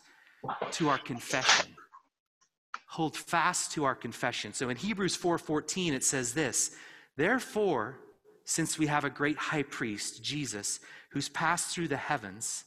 to 0.71 0.89
our 0.89 0.97
confession 0.97 1.77
hold 2.87 3.15
fast 3.15 3.73
to 3.73 3.83
our 3.83 3.95
confession. 3.95 4.53
So 4.53 4.69
in 4.69 4.77
Hebrews 4.77 5.15
4:14 5.15 5.93
it 5.93 6.03
says 6.03 6.33
this, 6.33 6.75
"Therefore, 7.15 7.99
since 8.43 8.79
we 8.79 8.87
have 8.87 9.03
a 9.03 9.09
great 9.09 9.37
high 9.37 9.63
priest, 9.63 10.23
Jesus, 10.23 10.79
who's 11.09 11.29
passed 11.29 11.75
through 11.75 11.89
the 11.89 11.97
heavens, 11.97 12.63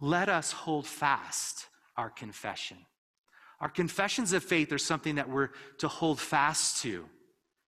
let 0.00 0.28
us 0.28 0.52
hold 0.52 0.86
fast 0.86 1.68
our 1.96 2.10
confession." 2.10 2.86
Our 3.60 3.68
confessions 3.68 4.32
of 4.32 4.44
faith 4.44 4.72
are 4.72 4.78
something 4.78 5.16
that 5.16 5.28
we're 5.28 5.48
to 5.78 5.88
hold 5.88 6.20
fast 6.20 6.80
to, 6.82 7.10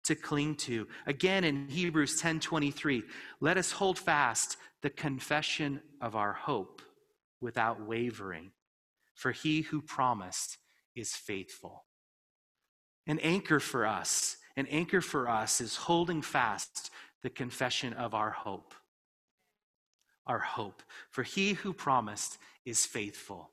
to 0.04 0.16
cling 0.16 0.56
to. 0.56 0.88
Again 1.06 1.44
in 1.44 1.68
Hebrews 1.68 2.22
10:23, 2.22 3.04
let 3.40 3.58
us 3.58 3.72
hold 3.72 4.00
fast 4.00 4.58
the 4.82 4.90
confession 4.90 5.82
of 6.02 6.16
our 6.16 6.34
hope 6.34 6.82
without 7.42 7.82
wavering, 7.82 8.52
for 9.14 9.32
he 9.32 9.62
who 9.62 9.82
promised 9.82 10.58
is 10.96 11.16
faithful. 11.16 11.86
An 13.08 13.20
anchor 13.20 13.60
for 13.60 13.86
us, 13.86 14.38
an 14.56 14.68
anchor 14.68 15.02
for 15.02 15.30
us 15.30 15.62
is 15.62 15.76
holding 15.76 16.22
fast 16.22 16.92
the 17.22 17.30
confession 17.30 17.94
of 17.94 18.14
our 18.14 18.32
hope. 18.32 18.74
Our 20.26 20.40
hope. 20.40 20.84
For 21.10 21.24
he 21.24 21.54
who 21.54 21.74
promised 21.74 22.38
is 22.66 22.86
faithful. 22.86 23.52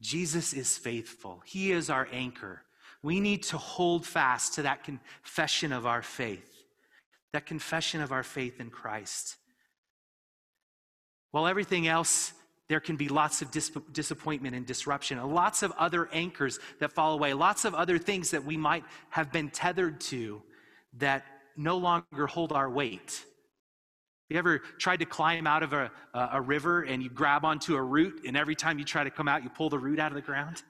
Jesus 0.00 0.52
is 0.52 0.76
faithful. 0.76 1.42
He 1.46 1.72
is 1.72 1.88
our 1.88 2.08
anchor. 2.12 2.64
We 3.04 3.20
need 3.20 3.42
to 3.44 3.58
hold 3.58 4.06
fast 4.06 4.54
to 4.54 4.62
that 4.62 4.82
confession 4.82 5.72
of 5.72 5.84
our 5.84 6.00
faith, 6.00 6.50
that 7.34 7.44
confession 7.44 8.00
of 8.00 8.12
our 8.12 8.22
faith 8.22 8.60
in 8.60 8.70
Christ. 8.70 9.36
While 11.30 11.46
everything 11.46 11.86
else 11.86 12.32
there 12.70 12.80
can 12.80 12.96
be 12.96 13.08
lots 13.08 13.42
of 13.42 13.50
dis- 13.50 13.70
disappointment 13.92 14.56
and 14.56 14.64
disruption, 14.64 15.22
lots 15.22 15.62
of 15.62 15.70
other 15.72 16.08
anchors 16.14 16.58
that 16.80 16.92
fall 16.94 17.12
away, 17.12 17.34
lots 17.34 17.66
of 17.66 17.74
other 17.74 17.98
things 17.98 18.30
that 18.30 18.42
we 18.42 18.56
might 18.56 18.84
have 19.10 19.30
been 19.30 19.50
tethered 19.50 20.00
to 20.00 20.42
that 20.94 21.26
no 21.58 21.76
longer 21.76 22.26
hold 22.26 22.52
our 22.52 22.70
weight. 22.70 23.22
Have 24.30 24.30
you 24.30 24.38
ever 24.38 24.60
tried 24.78 25.00
to 25.00 25.04
climb 25.04 25.46
out 25.46 25.62
of 25.62 25.74
a, 25.74 25.90
a 26.14 26.40
river 26.40 26.80
and 26.80 27.02
you 27.02 27.10
grab 27.10 27.44
onto 27.44 27.76
a 27.76 27.82
root, 27.82 28.22
and 28.26 28.34
every 28.34 28.54
time 28.54 28.78
you 28.78 28.86
try 28.86 29.04
to 29.04 29.10
come 29.10 29.28
out, 29.28 29.42
you 29.42 29.50
pull 29.50 29.68
the 29.68 29.78
root 29.78 29.98
out 29.98 30.10
of 30.10 30.14
the 30.16 30.22
ground? 30.22 30.62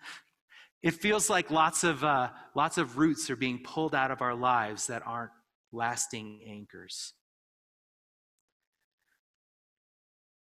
It 0.85 0.93
feels 0.93 1.31
like 1.31 1.50
lots 1.50 1.83
of, 1.83 2.05
uh, 2.05 2.29
lots 2.55 2.76
of 2.76 2.99
roots 2.99 3.31
are 3.31 3.37
being 3.37 3.59
pulled 3.59 3.95
out 3.95 4.11
of 4.11 4.21
our 4.21 4.35
lives 4.35 4.88
that 4.88 5.03
aren't 5.07 5.31
lasting 5.73 6.43
anchors. 6.47 7.14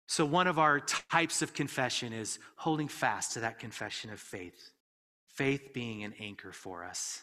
So, 0.06 0.24
one 0.24 0.46
of 0.46 0.58
our 0.58 0.80
types 0.80 1.42
of 1.42 1.52
confession 1.52 2.14
is 2.14 2.38
holding 2.56 2.88
fast 2.88 3.34
to 3.34 3.40
that 3.40 3.58
confession 3.58 4.10
of 4.10 4.18
faith, 4.18 4.70
faith 5.26 5.74
being 5.74 6.04
an 6.04 6.14
anchor 6.18 6.52
for 6.52 6.86
us. 6.86 7.22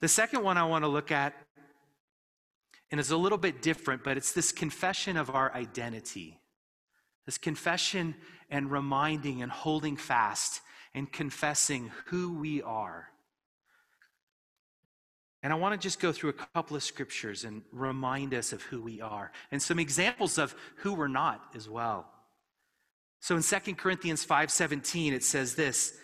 The 0.00 0.08
second 0.08 0.42
one 0.42 0.56
I 0.56 0.64
want 0.64 0.82
to 0.82 0.88
look 0.88 1.12
at, 1.12 1.32
and 2.90 2.98
it's 2.98 3.12
a 3.12 3.16
little 3.16 3.38
bit 3.38 3.62
different, 3.62 4.02
but 4.02 4.16
it's 4.16 4.32
this 4.32 4.50
confession 4.50 5.16
of 5.16 5.30
our 5.30 5.54
identity. 5.54 6.40
This 7.24 7.38
confession 7.38 8.16
and 8.50 8.72
reminding 8.72 9.42
and 9.42 9.52
holding 9.52 9.96
fast 9.96 10.60
and 10.98 11.12
confessing 11.12 11.92
who 12.06 12.34
we 12.34 12.60
are. 12.60 13.08
And 15.44 15.52
I 15.52 15.56
want 15.56 15.80
to 15.80 15.86
just 15.86 16.00
go 16.00 16.10
through 16.10 16.30
a 16.30 16.32
couple 16.32 16.76
of 16.76 16.82
scriptures 16.82 17.44
and 17.44 17.62
remind 17.70 18.34
us 18.34 18.52
of 18.52 18.62
who 18.62 18.82
we 18.82 19.00
are 19.00 19.30
and 19.52 19.62
some 19.62 19.78
examples 19.78 20.38
of 20.38 20.56
who 20.78 20.94
we're 20.94 21.06
not 21.06 21.40
as 21.54 21.68
well. 21.68 22.10
So 23.20 23.36
in 23.36 23.42
2 23.42 23.76
Corinthians 23.76 24.26
5:17 24.26 25.12
it 25.12 25.22
says 25.22 25.54
this, 25.54 25.96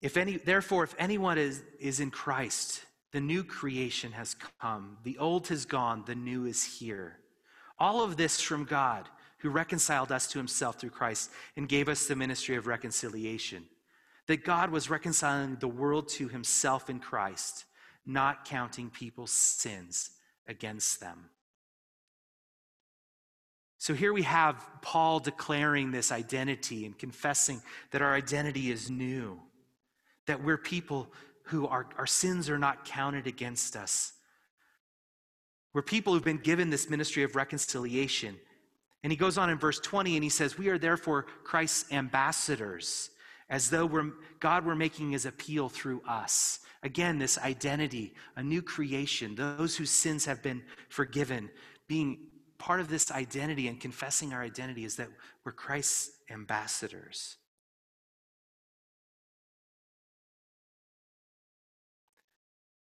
if 0.00 0.16
any 0.16 0.36
therefore 0.36 0.82
if 0.82 0.96
anyone 0.98 1.38
is, 1.38 1.62
is 1.78 2.00
in 2.00 2.10
Christ, 2.10 2.84
the 3.12 3.20
new 3.20 3.44
creation 3.44 4.10
has 4.12 4.34
come. 4.60 4.98
The 5.04 5.16
old 5.18 5.46
has 5.46 5.64
gone, 5.64 6.02
the 6.06 6.16
new 6.16 6.44
is 6.46 6.64
here. 6.64 7.20
All 7.78 8.02
of 8.02 8.16
this 8.16 8.40
from 8.40 8.64
God, 8.64 9.08
who 9.38 9.50
reconciled 9.50 10.10
us 10.10 10.26
to 10.28 10.38
himself 10.38 10.80
through 10.80 10.90
Christ 10.90 11.30
and 11.56 11.68
gave 11.68 11.88
us 11.88 12.06
the 12.06 12.16
ministry 12.16 12.56
of 12.56 12.66
reconciliation. 12.66 13.64
That 14.32 14.44
God 14.44 14.70
was 14.70 14.88
reconciling 14.88 15.56
the 15.56 15.68
world 15.68 16.08
to 16.12 16.26
himself 16.26 16.88
in 16.88 17.00
Christ 17.00 17.66
not 18.06 18.46
counting 18.46 18.88
people's 18.88 19.30
sins 19.30 20.12
against 20.48 21.00
them. 21.00 21.26
So 23.76 23.92
here 23.92 24.14
we 24.14 24.22
have 24.22 24.66
Paul 24.80 25.20
declaring 25.20 25.90
this 25.90 26.10
identity 26.10 26.86
and 26.86 26.96
confessing 26.96 27.60
that 27.90 28.00
our 28.00 28.14
identity 28.14 28.70
is 28.70 28.90
new, 28.90 29.38
that 30.24 30.42
we're 30.42 30.56
people 30.56 31.12
who 31.48 31.66
are, 31.66 31.90
our 31.98 32.06
sins 32.06 32.48
are 32.48 32.58
not 32.58 32.86
counted 32.86 33.26
against 33.26 33.76
us. 33.76 34.14
We're 35.74 35.82
people 35.82 36.14
who've 36.14 36.24
been 36.24 36.38
given 36.38 36.70
this 36.70 36.88
ministry 36.88 37.22
of 37.22 37.36
reconciliation. 37.36 38.36
And 39.02 39.12
he 39.12 39.16
goes 39.18 39.36
on 39.36 39.50
in 39.50 39.58
verse 39.58 39.78
20 39.78 40.16
and 40.16 40.24
he 40.24 40.30
says, 40.30 40.56
We 40.56 40.70
are 40.70 40.78
therefore 40.78 41.26
Christ's 41.44 41.92
ambassadors, 41.92 43.10
as 43.52 43.68
though 43.68 43.84
we're, 43.84 44.10
God 44.40 44.64
were 44.64 44.74
making 44.74 45.12
his 45.12 45.26
appeal 45.26 45.68
through 45.68 46.00
us. 46.08 46.60
Again, 46.82 47.18
this 47.18 47.38
identity, 47.38 48.14
a 48.34 48.42
new 48.42 48.62
creation, 48.62 49.34
those 49.34 49.76
whose 49.76 49.90
sins 49.90 50.24
have 50.24 50.42
been 50.42 50.62
forgiven, 50.88 51.50
being 51.86 52.28
part 52.56 52.80
of 52.80 52.88
this 52.88 53.12
identity 53.12 53.68
and 53.68 53.78
confessing 53.78 54.32
our 54.32 54.42
identity 54.42 54.84
is 54.84 54.96
that 54.96 55.08
we're 55.44 55.52
Christ's 55.52 56.12
ambassadors. 56.30 57.36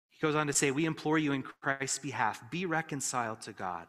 He 0.08 0.18
goes 0.22 0.34
on 0.34 0.46
to 0.46 0.54
say, 0.54 0.70
We 0.70 0.86
implore 0.86 1.18
you 1.18 1.32
in 1.32 1.42
Christ's 1.42 1.98
behalf, 1.98 2.42
be 2.50 2.64
reconciled 2.64 3.42
to 3.42 3.52
God. 3.52 3.88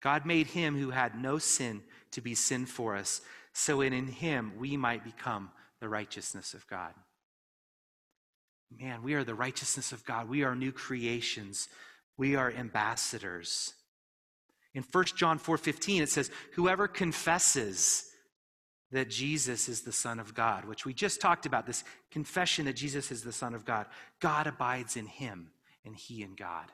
God 0.00 0.24
made 0.24 0.46
him 0.46 0.78
who 0.78 0.88
had 0.88 1.20
no 1.20 1.36
sin 1.36 1.82
to 2.12 2.22
be 2.22 2.34
sin 2.34 2.64
for 2.64 2.96
us, 2.96 3.20
so 3.52 3.82
in 3.82 4.06
him 4.06 4.52
we 4.56 4.74
might 4.78 5.04
become 5.04 5.50
the 5.80 5.88
righteousness 5.88 6.54
of 6.54 6.66
God. 6.66 6.94
Man, 8.70 9.02
we 9.02 9.14
are 9.14 9.24
the 9.24 9.34
righteousness 9.34 9.92
of 9.92 10.04
God. 10.04 10.28
We 10.28 10.42
are 10.42 10.54
new 10.54 10.72
creations. 10.72 11.68
We 12.16 12.36
are 12.36 12.50
ambassadors. 12.50 13.74
In 14.74 14.82
1 14.82 15.16
John 15.16 15.38
4:15 15.38 16.02
it 16.02 16.10
says, 16.10 16.30
"Whoever 16.52 16.86
confesses 16.86 18.12
that 18.90 19.08
Jesus 19.08 19.68
is 19.68 19.82
the 19.82 19.92
Son 19.92 20.20
of 20.20 20.34
God," 20.34 20.64
which 20.66 20.84
we 20.84 20.92
just 20.92 21.20
talked 21.20 21.46
about, 21.46 21.66
this 21.66 21.84
confession 22.10 22.66
that 22.66 22.74
Jesus 22.74 23.10
is 23.10 23.22
the 23.22 23.32
Son 23.32 23.54
of 23.54 23.64
God, 23.64 23.90
God 24.20 24.46
abides 24.46 24.96
in 24.96 25.06
him 25.06 25.52
and 25.84 25.96
he 25.96 26.22
in 26.22 26.34
God. 26.34 26.72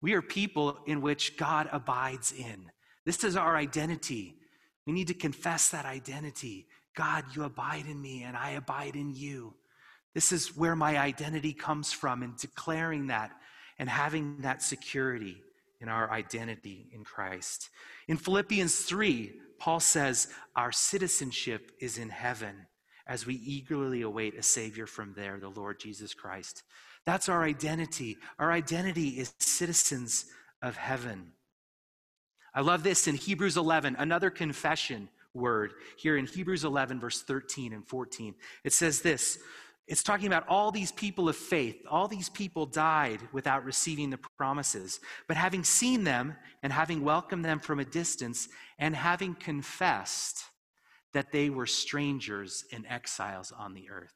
We 0.00 0.12
are 0.14 0.22
people 0.22 0.82
in 0.84 1.00
which 1.00 1.36
God 1.36 1.68
abides 1.72 2.32
in. 2.32 2.70
This 3.04 3.24
is 3.24 3.36
our 3.36 3.56
identity. 3.56 4.38
We 4.84 4.92
need 4.92 5.08
to 5.08 5.14
confess 5.14 5.70
that 5.70 5.86
identity. 5.86 6.68
God, 6.94 7.24
you 7.34 7.44
abide 7.44 7.86
in 7.86 8.00
me 8.00 8.22
and 8.22 8.36
I 8.36 8.50
abide 8.50 8.96
in 8.96 9.14
you. 9.14 9.54
This 10.14 10.32
is 10.32 10.56
where 10.56 10.76
my 10.76 10.98
identity 10.98 11.54
comes 11.54 11.92
from, 11.92 12.22
and 12.22 12.36
declaring 12.36 13.06
that 13.06 13.30
and 13.78 13.88
having 13.88 14.42
that 14.42 14.62
security 14.62 15.42
in 15.80 15.88
our 15.88 16.10
identity 16.10 16.88
in 16.92 17.02
Christ. 17.02 17.70
In 18.08 18.16
Philippians 18.16 18.80
3, 18.80 19.32
Paul 19.58 19.80
says, 19.80 20.28
Our 20.54 20.70
citizenship 20.70 21.72
is 21.80 21.98
in 21.98 22.10
heaven 22.10 22.66
as 23.06 23.26
we 23.26 23.34
eagerly 23.34 24.02
await 24.02 24.38
a 24.38 24.42
Savior 24.42 24.86
from 24.86 25.14
there, 25.14 25.38
the 25.40 25.48
Lord 25.48 25.80
Jesus 25.80 26.14
Christ. 26.14 26.62
That's 27.04 27.28
our 27.28 27.42
identity. 27.42 28.18
Our 28.38 28.52
identity 28.52 29.08
is 29.08 29.34
citizens 29.38 30.26
of 30.60 30.76
heaven. 30.76 31.32
I 32.54 32.60
love 32.60 32.82
this 32.82 33.08
in 33.08 33.16
Hebrews 33.16 33.56
11, 33.56 33.96
another 33.98 34.30
confession 34.30 35.08
word 35.34 35.72
here 35.96 36.16
in 36.16 36.26
Hebrews 36.26 36.64
11, 36.64 37.00
verse 37.00 37.22
13 37.22 37.72
and 37.72 37.86
14. 37.86 38.34
It 38.64 38.72
says 38.72 39.02
this 39.02 39.38
it's 39.88 40.02
talking 40.02 40.28
about 40.28 40.46
all 40.48 40.70
these 40.70 40.92
people 40.92 41.28
of 41.28 41.36
faith. 41.36 41.76
All 41.90 42.06
these 42.06 42.28
people 42.28 42.66
died 42.66 43.20
without 43.32 43.64
receiving 43.64 44.10
the 44.10 44.18
promises. 44.38 45.00
But 45.26 45.36
having 45.36 45.64
seen 45.64 46.04
them 46.04 46.36
and 46.62 46.72
having 46.72 47.02
welcomed 47.02 47.44
them 47.44 47.58
from 47.58 47.80
a 47.80 47.84
distance 47.84 48.48
and 48.78 48.94
having 48.94 49.34
confessed 49.34 50.44
that 51.14 51.32
they 51.32 51.50
were 51.50 51.66
strangers 51.66 52.64
and 52.72 52.86
exiles 52.86 53.52
on 53.52 53.74
the 53.74 53.90
earth. 53.90 54.14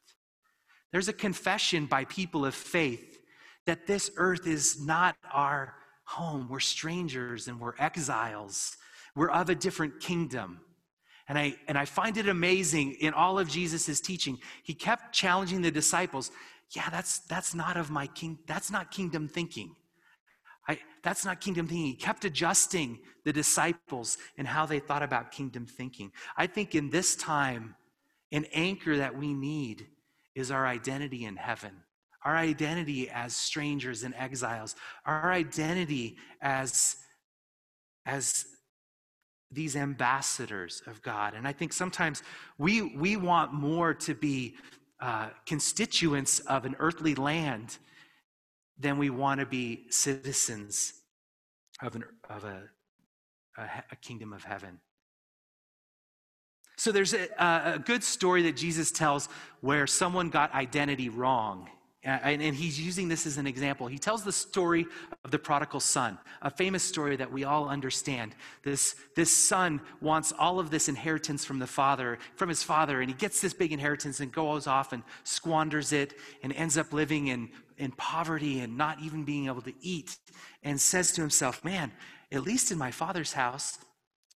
There's 0.91 1.09
a 1.09 1.13
confession 1.13 1.85
by 1.85 2.05
people 2.05 2.45
of 2.45 2.55
faith 2.55 3.19
that 3.65 3.85
this 3.85 4.09
earth 4.15 4.47
is 4.47 4.81
not 4.81 5.15
our 5.31 5.75
home. 6.05 6.47
We're 6.49 6.61
strangers 6.61 7.49
and 7.49 7.59
we're 7.59 7.75
exiles. 7.77 8.77
We're 9.15 9.29
of 9.29 9.49
a 9.49 9.55
different 9.55 9.99
kingdom. 9.99 10.61
And 11.27 11.37
I, 11.37 11.55
and 11.67 11.77
I 11.77 11.85
find 11.85 12.17
it 12.17 12.29
amazing 12.29 12.93
in 12.93 13.13
all 13.13 13.37
of 13.37 13.49
Jesus' 13.49 13.99
teaching, 13.99 14.37
he 14.63 14.73
kept 14.73 15.13
challenging 15.13 15.61
the 15.61 15.71
disciples. 15.71 16.31
Yeah, 16.71 16.89
that's, 16.89 17.19
that's 17.19 17.53
not 17.53 17.77
of 17.77 17.89
my 17.89 18.07
king, 18.07 18.39
that's 18.47 18.71
not 18.71 18.91
kingdom 18.91 19.27
thinking. 19.27 19.75
I, 20.69 20.79
that's 21.03 21.25
not 21.25 21.39
kingdom 21.39 21.67
thinking. 21.67 21.85
He 21.85 21.95
kept 21.95 22.25
adjusting 22.25 22.99
the 23.23 23.33
disciples 23.33 24.17
and 24.37 24.47
how 24.47 24.65
they 24.65 24.79
thought 24.79 25.03
about 25.03 25.31
kingdom 25.31 25.65
thinking. 25.65 26.11
I 26.35 26.47
think 26.47 26.75
in 26.75 26.89
this 26.89 27.15
time, 27.15 27.75
an 28.31 28.45
anchor 28.53 28.97
that 28.97 29.17
we 29.17 29.33
need 29.33 29.87
is 30.35 30.51
our 30.51 30.67
identity 30.67 31.25
in 31.25 31.35
heaven, 31.35 31.71
our 32.23 32.35
identity 32.35 33.09
as 33.09 33.35
strangers 33.35 34.03
and 34.03 34.13
exiles, 34.15 34.75
our 35.05 35.31
identity 35.31 36.17
as, 36.41 36.97
as 38.05 38.45
these 39.51 39.75
ambassadors 39.75 40.81
of 40.87 41.01
God. 41.01 41.33
And 41.33 41.47
I 41.47 41.53
think 41.53 41.73
sometimes 41.73 42.23
we, 42.57 42.81
we 42.81 43.15
want 43.15 43.53
more 43.53 43.93
to 43.93 44.13
be 44.13 44.55
uh, 44.99 45.29
constituents 45.45 46.39
of 46.41 46.65
an 46.65 46.75
earthly 46.79 47.15
land 47.15 47.77
than 48.79 48.97
we 48.97 49.09
want 49.09 49.39
to 49.39 49.45
be 49.45 49.85
citizens 49.89 50.93
of, 51.81 51.95
an, 51.95 52.03
of 52.29 52.43
a, 52.43 52.63
a, 53.57 53.83
a 53.91 53.95
kingdom 53.97 54.33
of 54.33 54.43
heaven. 54.43 54.79
So 56.77 56.91
there's 56.91 57.13
a, 57.13 57.27
a, 57.39 57.79
good 57.79 58.03
story 58.03 58.43
that 58.43 58.55
Jesus 58.55 58.91
tells 58.91 59.29
where 59.61 59.87
someone 59.87 60.29
got 60.29 60.53
identity 60.53 61.09
wrong. 61.09 61.69
And, 62.03 62.41
and, 62.41 62.55
he's 62.55 62.79
using 62.79 63.07
this 63.07 63.25
as 63.25 63.37
an 63.37 63.47
example. 63.47 63.87
He 63.87 63.97
tells 63.97 64.23
the 64.23 64.31
story 64.31 64.85
of 65.25 65.31
the 65.31 65.39
prodigal 65.39 65.79
son, 65.79 66.17
a 66.41 66.49
famous 66.49 66.83
story 66.83 67.15
that 67.15 67.31
we 67.31 67.43
all 67.43 67.67
understand. 67.67 68.35
This, 68.63 68.95
this 69.15 69.35
son 69.35 69.81
wants 69.99 70.31
all 70.37 70.59
of 70.59 70.69
this 70.69 70.87
inheritance 70.87 71.43
from 71.43 71.59
the 71.59 71.67
father, 71.67 72.19
from 72.35 72.49
his 72.49 72.61
father, 72.61 73.01
and 73.01 73.09
he 73.09 73.15
gets 73.15 73.41
this 73.41 73.53
big 73.53 73.73
inheritance 73.73 74.19
and 74.19 74.31
goes 74.31 74.67
off 74.67 74.93
and 74.93 75.03
squanders 75.23 75.91
it 75.91 76.13
and 76.43 76.53
ends 76.53 76.77
up 76.77 76.93
living 76.93 77.27
in, 77.27 77.49
in 77.77 77.91
poverty 77.93 78.59
and 78.59 78.77
not 78.77 79.01
even 79.01 79.23
being 79.23 79.47
able 79.47 79.63
to 79.63 79.73
eat 79.81 80.17
and 80.63 80.79
says 80.79 81.11
to 81.13 81.21
himself, 81.21 81.65
Man, 81.65 81.91
at 82.31 82.43
least 82.43 82.71
in 82.71 82.77
my 82.77 82.91
father's 82.91 83.33
house, 83.33 83.79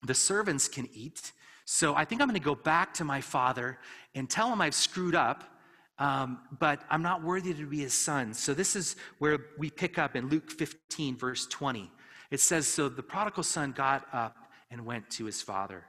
the 0.03 0.15
servants 0.15 0.67
can 0.67 0.89
eat. 0.93 1.31
So 1.65 1.95
I 1.95 2.05
think 2.05 2.21
I'm 2.21 2.27
going 2.27 2.39
to 2.39 2.43
go 2.43 2.55
back 2.55 2.93
to 2.95 3.03
my 3.03 3.21
father 3.21 3.77
and 4.15 4.29
tell 4.29 4.51
him 4.51 4.61
I've 4.61 4.73
screwed 4.73 5.15
up 5.15 5.43
um, 6.01 6.39
but 6.57 6.81
I'm 6.89 7.03
not 7.03 7.23
worthy 7.23 7.53
to 7.53 7.67
be 7.67 7.81
his 7.81 7.93
son. 7.93 8.33
So 8.33 8.55
this 8.55 8.75
is 8.75 8.95
where 9.19 9.37
we 9.59 9.69
pick 9.69 9.99
up 9.99 10.15
in 10.15 10.29
Luke 10.29 10.49
15, 10.49 11.15
verse 11.15 11.45
20. 11.45 11.91
It 12.31 12.39
says, 12.39 12.65
So 12.65 12.89
the 12.89 13.03
prodigal 13.03 13.43
son 13.43 13.71
got 13.71 14.07
up 14.11 14.35
and 14.71 14.83
went 14.83 15.11
to 15.11 15.25
his 15.25 15.43
father. 15.43 15.83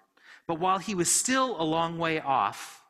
But 0.46 0.60
while 0.60 0.76
he 0.76 0.94
was 0.94 1.10
still 1.10 1.58
a 1.58 1.64
long 1.64 1.96
way 1.96 2.20
off, 2.20 2.84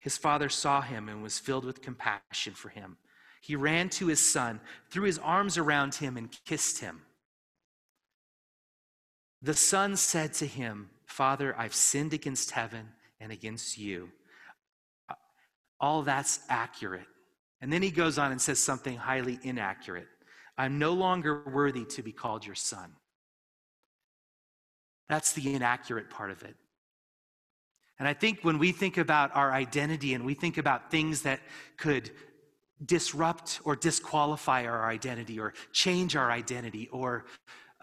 his 0.00 0.18
father 0.18 0.48
saw 0.48 0.80
him 0.80 1.08
and 1.08 1.22
was 1.22 1.38
filled 1.38 1.64
with 1.64 1.82
compassion 1.82 2.54
for 2.54 2.68
him. 2.68 2.96
He 3.40 3.54
ran 3.54 3.88
to 3.90 4.08
his 4.08 4.20
son, 4.20 4.58
threw 4.90 5.04
his 5.04 5.18
arms 5.18 5.56
around 5.56 5.94
him, 5.94 6.16
and 6.16 6.36
kissed 6.46 6.80
him. 6.80 7.02
The 9.40 9.54
son 9.54 9.94
said 9.94 10.32
to 10.34 10.46
him, 10.46 10.90
Father, 11.06 11.54
I've 11.56 11.74
sinned 11.74 12.12
against 12.12 12.50
heaven 12.50 12.88
and 13.20 13.30
against 13.30 13.78
you 13.78 14.10
all 15.80 16.02
that's 16.02 16.40
accurate. 16.48 17.06
And 17.60 17.72
then 17.72 17.82
he 17.82 17.90
goes 17.90 18.18
on 18.18 18.32
and 18.32 18.40
says 18.40 18.58
something 18.58 18.96
highly 18.96 19.38
inaccurate 19.42 20.08
I'm 20.60 20.78
no 20.78 20.92
longer 20.92 21.42
worthy 21.46 21.86
to 21.86 22.02
be 22.02 22.12
called 22.12 22.44
your 22.44 22.54
son. 22.54 22.92
That's 25.08 25.32
the 25.32 25.54
inaccurate 25.54 26.10
part 26.10 26.30
of 26.30 26.42
it. 26.42 26.54
And 27.98 28.06
I 28.06 28.12
think 28.12 28.40
when 28.42 28.58
we 28.58 28.70
think 28.70 28.98
about 28.98 29.34
our 29.34 29.52
identity 29.52 30.12
and 30.12 30.26
we 30.26 30.34
think 30.34 30.58
about 30.58 30.90
things 30.90 31.22
that 31.22 31.40
could 31.78 32.10
disrupt 32.84 33.60
or 33.64 33.74
disqualify 33.74 34.66
our 34.66 34.90
identity 34.90 35.40
or 35.40 35.54
change 35.72 36.14
our 36.14 36.30
identity 36.30 36.90
or 36.92 37.24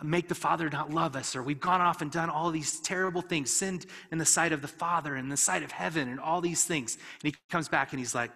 make 0.04 0.28
the 0.28 0.36
Father 0.36 0.70
not 0.70 0.92
love 0.92 1.16
us, 1.16 1.36
or 1.36 1.42
we've 1.42 1.60
gone 1.60 1.82
off 1.82 2.02
and 2.02 2.12
done 2.12 2.30
all 2.30 2.52
these 2.52 2.80
terrible 2.80 3.22
things, 3.22 3.52
sinned 3.52 3.86
in 4.12 4.18
the 4.18 4.26
sight 4.26 4.52
of 4.52 4.62
the 4.62 4.68
Father 4.68 5.16
and 5.16 5.32
the 5.32 5.38
sight 5.38 5.64
of 5.64 5.72
heaven, 5.72 6.08
and 6.10 6.20
all 6.20 6.40
these 6.40 6.66
things. 6.66 6.96
And 6.96 7.34
he 7.34 7.36
comes 7.50 7.68
back 7.68 7.94
and 7.94 8.00
he's 8.00 8.14
like, 8.14 8.32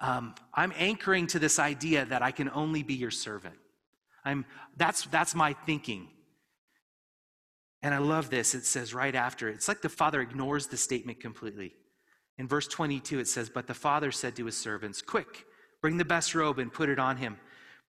um, 0.00 0.34
I'm 0.54 0.72
anchoring 0.76 1.26
to 1.28 1.38
this 1.38 1.58
idea 1.58 2.04
that 2.06 2.22
I 2.22 2.30
can 2.30 2.50
only 2.50 2.82
be 2.82 2.94
your 2.94 3.10
servant. 3.10 3.56
I'm, 4.24 4.44
that's, 4.76 5.04
that's 5.06 5.34
my 5.34 5.54
thinking. 5.66 6.08
And 7.82 7.92
I 7.92 7.98
love 7.98 8.30
this. 8.30 8.54
It 8.54 8.64
says 8.64 8.94
right 8.94 9.14
after, 9.14 9.48
it's 9.48 9.66
like 9.66 9.82
the 9.82 9.88
Father 9.88 10.20
ignores 10.20 10.68
the 10.68 10.76
statement 10.76 11.20
completely. 11.20 11.74
In 12.38 12.46
verse 12.46 12.68
22, 12.68 13.18
it 13.18 13.28
says, 13.28 13.48
But 13.48 13.66
the 13.66 13.74
Father 13.74 14.12
said 14.12 14.36
to 14.36 14.46
his 14.46 14.56
servants, 14.56 15.02
Quick, 15.02 15.44
bring 15.80 15.96
the 15.96 16.04
best 16.04 16.34
robe 16.34 16.60
and 16.60 16.72
put 16.72 16.88
it 16.88 17.00
on 17.00 17.16
him 17.16 17.38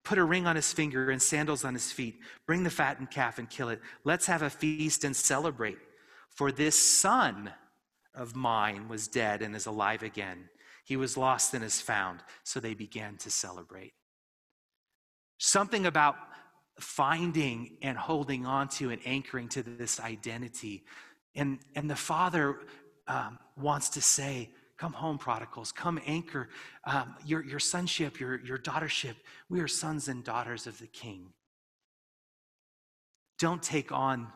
Put 0.03 0.17
a 0.17 0.23
ring 0.23 0.45
on 0.47 0.55
his 0.55 0.73
finger 0.73 1.11
and 1.11 1.21
sandals 1.21 1.63
on 1.63 1.73
his 1.73 1.91
feet. 1.91 2.19
Bring 2.45 2.63
the 2.63 2.69
fattened 2.69 3.11
calf 3.11 3.39
and 3.39 3.49
kill 3.49 3.69
it. 3.69 3.81
Let's 4.03 4.25
have 4.25 4.41
a 4.41 4.49
feast 4.49 5.03
and 5.03 5.15
celebrate. 5.15 5.77
For 6.29 6.51
this 6.51 6.77
son 6.77 7.51
of 8.13 8.35
mine 8.35 8.89
was 8.89 9.07
dead 9.07 9.41
and 9.41 9.55
is 9.55 9.65
alive 9.65 10.03
again. 10.03 10.49
He 10.83 10.97
was 10.97 11.15
lost 11.15 11.53
and 11.53 11.63
is 11.63 11.79
found. 11.79 12.19
So 12.43 12.59
they 12.59 12.73
began 12.73 13.17
to 13.17 13.29
celebrate. 13.29 13.93
Something 15.37 15.85
about 15.85 16.15
finding 16.79 17.77
and 17.81 17.97
holding 17.97 18.45
on 18.45 18.67
to 18.67 18.89
and 18.89 19.01
anchoring 19.05 19.47
to 19.49 19.63
this 19.63 19.99
identity. 19.99 20.83
And, 21.35 21.59
and 21.75 21.89
the 21.89 21.95
father 21.95 22.59
um, 23.07 23.39
wants 23.55 23.89
to 23.89 24.01
say, 24.01 24.49
Come 24.77 24.93
home, 24.93 25.17
prodigals. 25.17 25.71
Come 25.71 25.99
anchor 26.05 26.49
um, 26.86 27.15
your, 27.25 27.43
your 27.43 27.59
sonship, 27.59 28.19
your, 28.19 28.39
your 28.43 28.57
daughtership. 28.57 29.15
We 29.49 29.59
are 29.59 29.67
sons 29.67 30.07
and 30.07 30.23
daughters 30.23 30.67
of 30.67 30.79
the 30.79 30.88
King. 30.88 31.27
Don't 33.39 33.62
take 33.62 33.91
on 33.91 34.27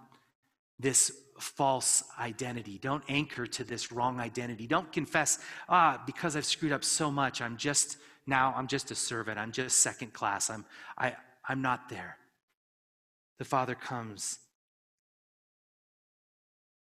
this 0.79 1.11
false 1.39 2.03
identity. 2.19 2.77
Don't 2.77 3.03
anchor 3.09 3.45
to 3.47 3.63
this 3.63 3.91
wrong 3.91 4.19
identity. 4.19 4.67
Don't 4.67 4.91
confess, 4.91 5.39
ah, 5.69 6.01
because 6.05 6.35
I've 6.35 6.45
screwed 6.45 6.71
up 6.71 6.83
so 6.83 7.11
much, 7.11 7.41
I'm 7.41 7.57
just 7.57 7.97
now, 8.27 8.53
I'm 8.55 8.67
just 8.67 8.91
a 8.91 8.95
servant. 8.95 9.39
I'm 9.39 9.53
just 9.53 9.77
second 9.77 10.13
class. 10.13 10.49
I'm, 10.49 10.65
I, 10.97 11.15
I'm 11.47 11.61
not 11.61 11.87
there. 11.89 12.17
The 13.39 13.45
Father 13.45 13.73
comes 13.73 14.39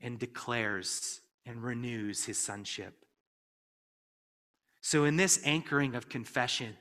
and 0.01 0.17
declares 0.17 1.21
and 1.45 1.63
renews 1.63 2.25
his 2.25 2.39
sonship. 2.39 3.05
So, 4.81 5.05
in 5.05 5.17
this 5.17 5.39
anchoring 5.43 5.95
of 5.95 6.09
confession, 6.09 6.75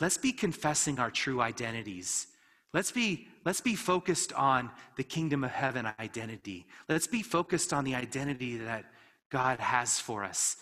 let's 0.00 0.18
be 0.18 0.32
confessing 0.32 0.98
our 0.98 1.10
true 1.10 1.40
identities. 1.40 2.26
Let's 2.74 2.90
be, 2.90 3.28
let's 3.44 3.60
be 3.60 3.74
focused 3.74 4.32
on 4.32 4.70
the 4.96 5.04
kingdom 5.04 5.44
of 5.44 5.50
heaven 5.50 5.86
identity. 6.00 6.66
Let's 6.88 7.06
be 7.06 7.22
focused 7.22 7.72
on 7.72 7.84
the 7.84 7.94
identity 7.94 8.56
that 8.58 8.86
God 9.30 9.60
has 9.60 9.98
for 9.98 10.24
us. 10.24 10.56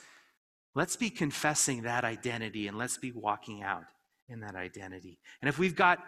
Let's 0.75 0.97
be 0.97 1.11
confessing 1.11 1.83
that 1.83 2.05
identity 2.05 2.69
and 2.69 2.79
let's 2.79 2.99
be 2.99 3.13
walking 3.13 3.63
out 3.63 3.85
in 4.29 4.41
that 4.41 4.55
identity. 4.55 5.19
And 5.41 5.49
if 5.49 5.59
we've 5.59 5.75
got 5.75 5.99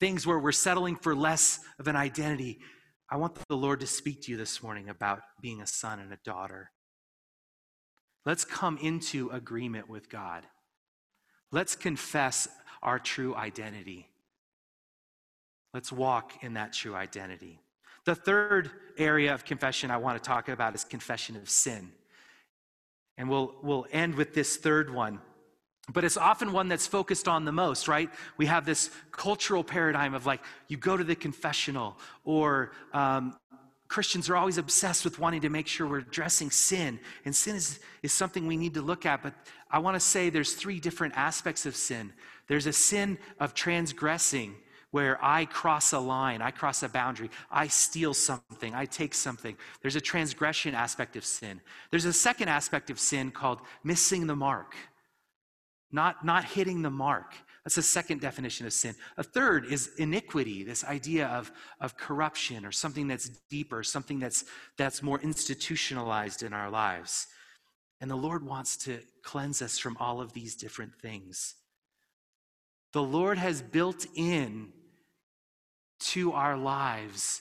things 0.00 0.26
where 0.26 0.38
we're 0.38 0.52
settling 0.52 0.96
for 0.96 1.14
less 1.14 1.60
of 1.78 1.88
an 1.88 1.96
identity, 1.96 2.58
I 3.10 3.16
want 3.16 3.38
the 3.48 3.56
Lord 3.56 3.80
to 3.80 3.86
speak 3.86 4.22
to 4.22 4.30
you 4.30 4.36
this 4.36 4.62
morning 4.62 4.88
about 4.88 5.20
being 5.40 5.60
a 5.60 5.66
son 5.66 6.00
and 6.00 6.12
a 6.12 6.18
daughter. 6.24 6.70
Let's 8.24 8.44
come 8.44 8.78
into 8.78 9.30
agreement 9.30 9.88
with 9.88 10.08
God. 10.08 10.44
Let's 11.52 11.76
confess 11.76 12.48
our 12.82 12.98
true 12.98 13.34
identity. 13.34 14.08
Let's 15.72 15.92
walk 15.92 16.42
in 16.42 16.54
that 16.54 16.72
true 16.72 16.94
identity. 16.94 17.60
The 18.04 18.14
third 18.14 18.70
area 18.98 19.32
of 19.34 19.44
confession 19.44 19.90
I 19.90 19.96
want 19.96 20.22
to 20.22 20.26
talk 20.26 20.48
about 20.48 20.74
is 20.74 20.84
confession 20.84 21.36
of 21.36 21.48
sin. 21.48 21.90
And 23.16 23.28
we'll, 23.28 23.54
we'll 23.62 23.86
end 23.92 24.14
with 24.14 24.34
this 24.34 24.56
third 24.56 24.92
one. 24.92 25.20
But 25.92 26.04
it's 26.04 26.16
often 26.16 26.52
one 26.52 26.68
that's 26.68 26.86
focused 26.86 27.28
on 27.28 27.44
the 27.44 27.52
most, 27.52 27.88
right? 27.88 28.08
We 28.38 28.46
have 28.46 28.64
this 28.64 28.90
cultural 29.10 29.62
paradigm 29.62 30.14
of 30.14 30.24
like, 30.24 30.40
you 30.66 30.78
go 30.78 30.96
to 30.96 31.04
the 31.04 31.14
confessional, 31.14 31.98
or 32.24 32.72
um, 32.92 33.36
Christians 33.88 34.28
are 34.28 34.36
always 34.36 34.58
obsessed 34.58 35.04
with 35.04 35.18
wanting 35.18 35.42
to 35.42 35.48
make 35.48 35.66
sure 35.66 35.86
we're 35.86 35.98
addressing 35.98 36.50
sin. 36.50 36.98
And 37.24 37.34
sin 37.34 37.56
is, 37.56 37.80
is 38.02 38.12
something 38.12 38.46
we 38.46 38.56
need 38.56 38.74
to 38.74 38.82
look 38.82 39.06
at. 39.06 39.22
But 39.22 39.34
I 39.70 39.78
want 39.78 39.94
to 39.94 40.00
say 40.00 40.30
there's 40.30 40.54
three 40.54 40.80
different 40.80 41.14
aspects 41.16 41.66
of 41.66 41.76
sin. 41.76 42.12
There's 42.48 42.66
a 42.66 42.72
sin 42.72 43.18
of 43.38 43.54
transgressing, 43.54 44.54
where 44.94 45.18
I 45.20 45.44
cross 45.46 45.92
a 45.92 45.98
line, 45.98 46.40
I 46.40 46.52
cross 46.52 46.84
a 46.84 46.88
boundary, 46.88 47.28
I 47.50 47.66
steal 47.66 48.14
something, 48.14 48.76
I 48.76 48.84
take 48.84 49.12
something. 49.12 49.56
There's 49.82 49.96
a 49.96 50.00
transgression 50.00 50.72
aspect 50.72 51.16
of 51.16 51.24
sin. 51.24 51.60
There's 51.90 52.04
a 52.04 52.12
second 52.12 52.48
aspect 52.48 52.90
of 52.90 53.00
sin 53.00 53.32
called 53.32 53.58
missing 53.82 54.28
the 54.28 54.36
mark, 54.36 54.76
not, 55.90 56.24
not 56.24 56.44
hitting 56.44 56.82
the 56.82 56.90
mark. 56.90 57.34
That's 57.64 57.76
the 57.76 57.82
second 57.82 58.20
definition 58.20 58.66
of 58.66 58.74
sin. 58.74 58.94
A 59.16 59.22
third 59.22 59.64
is 59.64 59.90
iniquity, 59.96 60.64
this 60.64 60.84
idea 60.84 61.28
of, 61.28 61.50
of 61.80 61.96
corruption 61.96 62.66
or 62.66 62.72
something 62.72 63.08
that's 63.08 63.30
deeper, 63.48 63.82
something 63.82 64.18
that's, 64.18 64.44
that's 64.76 65.02
more 65.02 65.18
institutionalized 65.20 66.42
in 66.42 66.52
our 66.52 66.68
lives. 66.70 67.26
And 68.02 68.10
the 68.10 68.16
Lord 68.16 68.44
wants 68.44 68.76
to 68.84 69.00
cleanse 69.22 69.62
us 69.62 69.78
from 69.78 69.96
all 69.98 70.20
of 70.20 70.34
these 70.34 70.54
different 70.54 70.94
things. 71.00 71.54
The 72.92 73.02
Lord 73.02 73.38
has 73.38 73.62
built 73.62 74.06
in 74.14 74.72
to 76.00 76.32
our 76.32 76.56
lives 76.58 77.40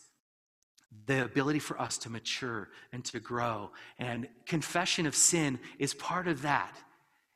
the 1.05 1.25
ability 1.25 1.59
for 1.59 1.79
us 1.81 1.97
to 1.97 2.09
mature 2.09 2.69
and 2.93 3.03
to 3.05 3.19
grow. 3.19 3.71
And 3.99 4.27
confession 4.45 5.05
of 5.05 5.15
sin 5.15 5.59
is 5.79 5.93
part 5.93 6.27
of 6.27 6.43
that. 6.43 6.77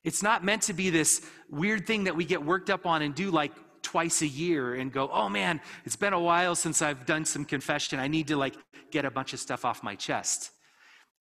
It's 0.08 0.24
not 0.24 0.42
meant 0.42 0.62
to 0.64 0.74
be 0.74 0.90
this 0.90 1.22
weird 1.50 1.86
thing 1.86 2.06
that 2.06 2.16
we 2.16 2.24
get 2.24 2.42
worked 2.42 2.70
up 2.70 2.86
on 2.86 3.02
and 3.02 3.14
do 3.14 3.30
like 3.30 3.52
twice 3.82 4.22
a 4.22 4.28
year 4.28 4.76
and 4.76 4.90
go, 4.90 5.10
oh 5.12 5.28
man, 5.28 5.60
it's 5.84 5.98
been 5.98 6.14
a 6.14 6.20
while 6.20 6.56
since 6.56 6.82
I've 6.82 7.06
done 7.06 7.26
some 7.26 7.44
confession. 7.44 8.00
I 8.00 8.08
need 8.08 8.30
to 8.30 8.38
like 8.38 8.56
get 8.90 9.04
a 9.04 9.12
bunch 9.12 9.34
of 9.34 9.42
stuff 9.42 9.66
off 9.66 9.84
my 9.84 9.96
chest. 9.96 10.52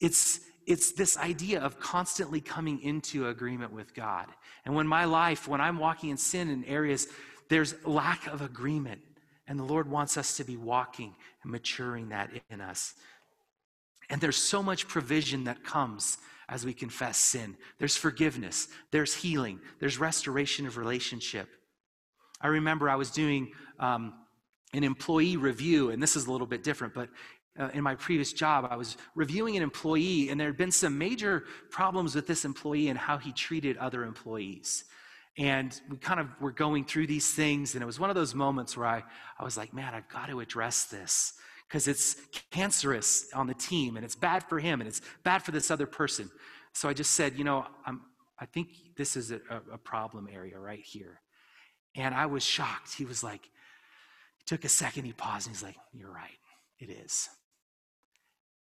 It's, 0.01 0.39
it's 0.69 0.93
this 0.93 1.19
idea 1.19 1.61
of 1.63 1.81
constantly 1.81 2.41
coming 2.41 2.81
into 2.81 3.27
agreement 3.27 3.73
with 3.73 3.93
God. 3.93 4.27
And 4.65 4.73
when 4.73 4.87
my 4.87 5.05
life, 5.05 5.49
when 5.49 5.61
I'm 5.61 5.81
walking 5.81 6.11
in 6.11 6.17
sin 6.17 6.49
in 6.49 6.65
areas, 6.65 7.09
there's 7.49 7.75
lack 7.85 8.29
of 8.29 8.41
agreement. 8.41 9.01
And 9.49 9.59
the 9.59 9.65
Lord 9.65 9.91
wants 9.91 10.17
us 10.17 10.37
to 10.37 10.45
be 10.45 10.57
walking 10.57 11.17
and 11.43 11.51
maturing 11.51 12.11
that 12.11 12.31
in 12.51 12.61
us. 12.61 12.95
And 14.11 14.21
there's 14.21 14.37
so 14.37 14.63
much 14.63 14.89
provision 14.89 15.45
that 15.45 15.65
comes 15.65 16.19
as 16.49 16.65
we 16.65 16.73
confess 16.73 17.19
sin. 17.19 17.57
There's 17.79 17.97
forgiveness, 17.97 18.69
there's 18.91 19.15
healing, 19.15 19.61
there's 19.81 19.99
restoration 19.99 20.67
of 20.67 20.77
relationship. 20.77 21.49
I 22.41 22.49
remember 22.49 22.89
I 22.89 22.97
was 22.97 23.11
doing 23.11 23.53
um, 23.81 24.15
an 24.73 24.85
employee 24.85 25.37
review, 25.37 25.91
and 25.91 26.03
this 26.03 26.17
is 26.17 26.27
a 26.27 26.33
little 26.33 26.47
bit 26.47 26.63
different, 26.63 26.95
but 26.95 27.09
uh, 27.59 27.71
in 27.73 27.83
my 27.83 27.95
previous 27.95 28.33
job, 28.33 28.69
I 28.71 28.77
was 28.77 28.97
reviewing 29.15 29.57
an 29.57 29.63
employee, 29.63 30.29
and 30.29 30.39
there 30.39 30.49
had 30.49 30.59
been 30.59 30.71
some 30.71 30.99
major 30.99 31.45
problems 31.71 32.15
with 32.15 32.27
this 32.27 32.45
employee 32.45 32.89
and 32.89 32.99
how 32.99 33.17
he 33.17 33.33
treated 33.33 33.77
other 33.79 34.05
employees. 34.05 34.85
And 35.39 35.79
we 35.91 35.97
kind 35.97 36.21
of 36.21 36.29
were 36.41 36.53
going 36.53 36.85
through 36.85 37.07
these 37.07 37.33
things, 37.33 37.75
and 37.75 37.83
it 37.83 37.87
was 37.87 37.99
one 37.99 38.11
of 38.11 38.17
those 38.17 38.35
moments 38.35 38.77
where 38.77 38.87
I, 38.87 39.03
I 39.39 39.45
was 39.45 39.57
like, 39.57 39.73
man, 39.73 39.95
I've 39.95 40.09
got 40.09 40.29
to 40.29 40.41
address 40.41 40.85
this 40.85 41.35
because 41.69 41.89
it's 41.89 42.17
cancerous 42.51 43.29
on 43.35 43.47
the 43.47 43.55
team, 43.55 43.97
and 43.97 44.05
it's 44.05 44.15
bad 44.15 44.45
for 44.45 44.59
him, 44.59 44.81
and 44.81 44.89
it's 44.89 45.01
bad 45.25 45.43
for 45.43 45.51
this 45.51 45.71
other 45.71 45.87
person. 45.87 46.31
So 46.73 46.89
I 46.89 46.93
just 46.93 47.13
said, 47.13 47.37
you 47.37 47.45
know, 47.45 47.67
I'm, 47.85 48.03
I 48.39 48.47
think 48.47 48.69
this 48.97 49.17
is 49.17 49.31
a, 49.31 49.41
a 49.73 49.79
problem 49.79 50.29
area 50.33 50.59
right 50.59 50.85
here. 50.85 51.21
And 51.95 52.15
I 52.15 52.27
was 52.27 52.45
shocked. 52.45 52.95
He 52.95 53.05
was 53.05 53.25
like, 53.25 53.45
he 53.45 54.45
took 54.45 54.65
a 54.65 54.69
second, 54.69 55.05
he 55.05 55.13
paused, 55.13 55.47
and 55.47 55.57
he's 55.57 55.63
like, 55.63 55.77
You're 55.93 56.13
right, 56.13 56.39
it 56.79 56.91
is. 56.91 57.29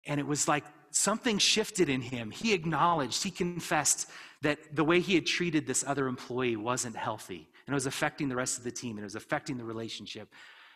And 0.06 0.18
it 0.18 0.26
was 0.26 0.48
like 0.48 0.64
something 0.90 1.38
shifted 1.38 1.88
in 1.88 2.00
him. 2.00 2.30
He 2.30 2.54
acknowledged, 2.54 3.22
he 3.22 3.30
confessed 3.30 4.08
that 4.40 4.74
the 4.74 4.84
way 4.84 5.00
he 5.00 5.14
had 5.14 5.26
treated 5.26 5.66
this 5.66 5.84
other 5.87 6.06
employee 6.06 6.56
wasn't 6.56 6.96
healthy. 6.96 7.48
And 7.66 7.74
it 7.74 7.76
was 7.76 7.87
affecting 7.87 8.28
the 8.28 8.37
rest 8.37 8.56
of 8.56 8.64
the 8.64 8.70
team, 8.70 8.96
and 8.96 9.00
it 9.00 9.04
was 9.04 9.14
affecting 9.14 9.58
the 9.58 9.64
relationship. 9.64 10.32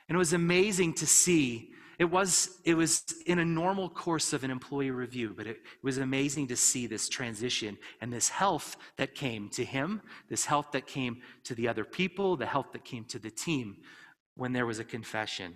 And 0.09 0.17
it 0.17 0.19
was 0.19 0.35
amazing 0.35 0.95
to 0.95 1.07
see. 1.07 1.71
It 2.03 2.11
was, 2.11 2.59
it 2.65 2.75
was 2.75 3.05
in 3.27 3.39
a 3.39 3.45
normal 3.45 3.89
course 3.89 4.33
of 4.33 4.43
an 4.43 4.51
employee 4.51 4.91
review, 4.91 5.33
but 5.37 5.47
it, 5.47 5.59
it 5.59 5.85
was 5.85 5.99
amazing 5.99 6.49
to 6.49 6.57
see 6.57 6.89
this 6.89 7.09
transition 7.09 7.79
and 8.01 8.13
this 8.13 8.29
health 8.29 8.77
that 8.97 9.15
came 9.15 9.49
to 9.51 9.65
him, 9.65 10.03
this 10.29 10.45
health 10.45 10.73
that 10.73 10.89
came 10.89 11.23
to 11.45 11.55
the 11.55 11.69
other 11.69 11.85
people, 11.85 12.37
the 12.37 12.45
health 12.45 12.73
that 12.73 12.85
came 12.85 13.05
to 13.05 13.21
the 13.21 13.31
team 13.31 13.77
when 14.35 14.53
there 14.53 14.67
was 14.67 14.81
a 14.81 14.85
confession. 14.85 15.55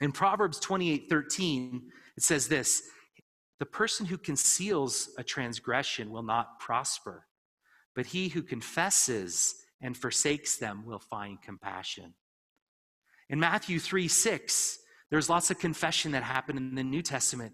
In 0.00 0.12
Proverbs 0.12 0.60
28 0.60 1.08
13, 1.10 1.82
it 2.16 2.22
says 2.22 2.46
this 2.46 2.82
The 3.58 3.66
person 3.66 4.06
who 4.06 4.18
conceals 4.18 5.10
a 5.18 5.24
transgression 5.24 6.10
will 6.10 6.22
not 6.22 6.60
prosper, 6.60 7.26
but 7.96 8.06
he 8.06 8.28
who 8.28 8.42
confesses 8.42 9.56
and 9.80 9.96
forsakes 9.96 10.58
them 10.58 10.84
will 10.86 11.00
find 11.00 11.42
compassion. 11.42 12.14
In 13.28 13.40
Matthew 13.40 13.80
3 13.80 14.06
6, 14.06 14.78
there's 15.10 15.30
lots 15.30 15.50
of 15.50 15.58
confession 15.58 16.12
that 16.12 16.22
happened 16.22 16.58
in 16.58 16.74
the 16.74 16.84
New 16.84 17.02
Testament. 17.02 17.52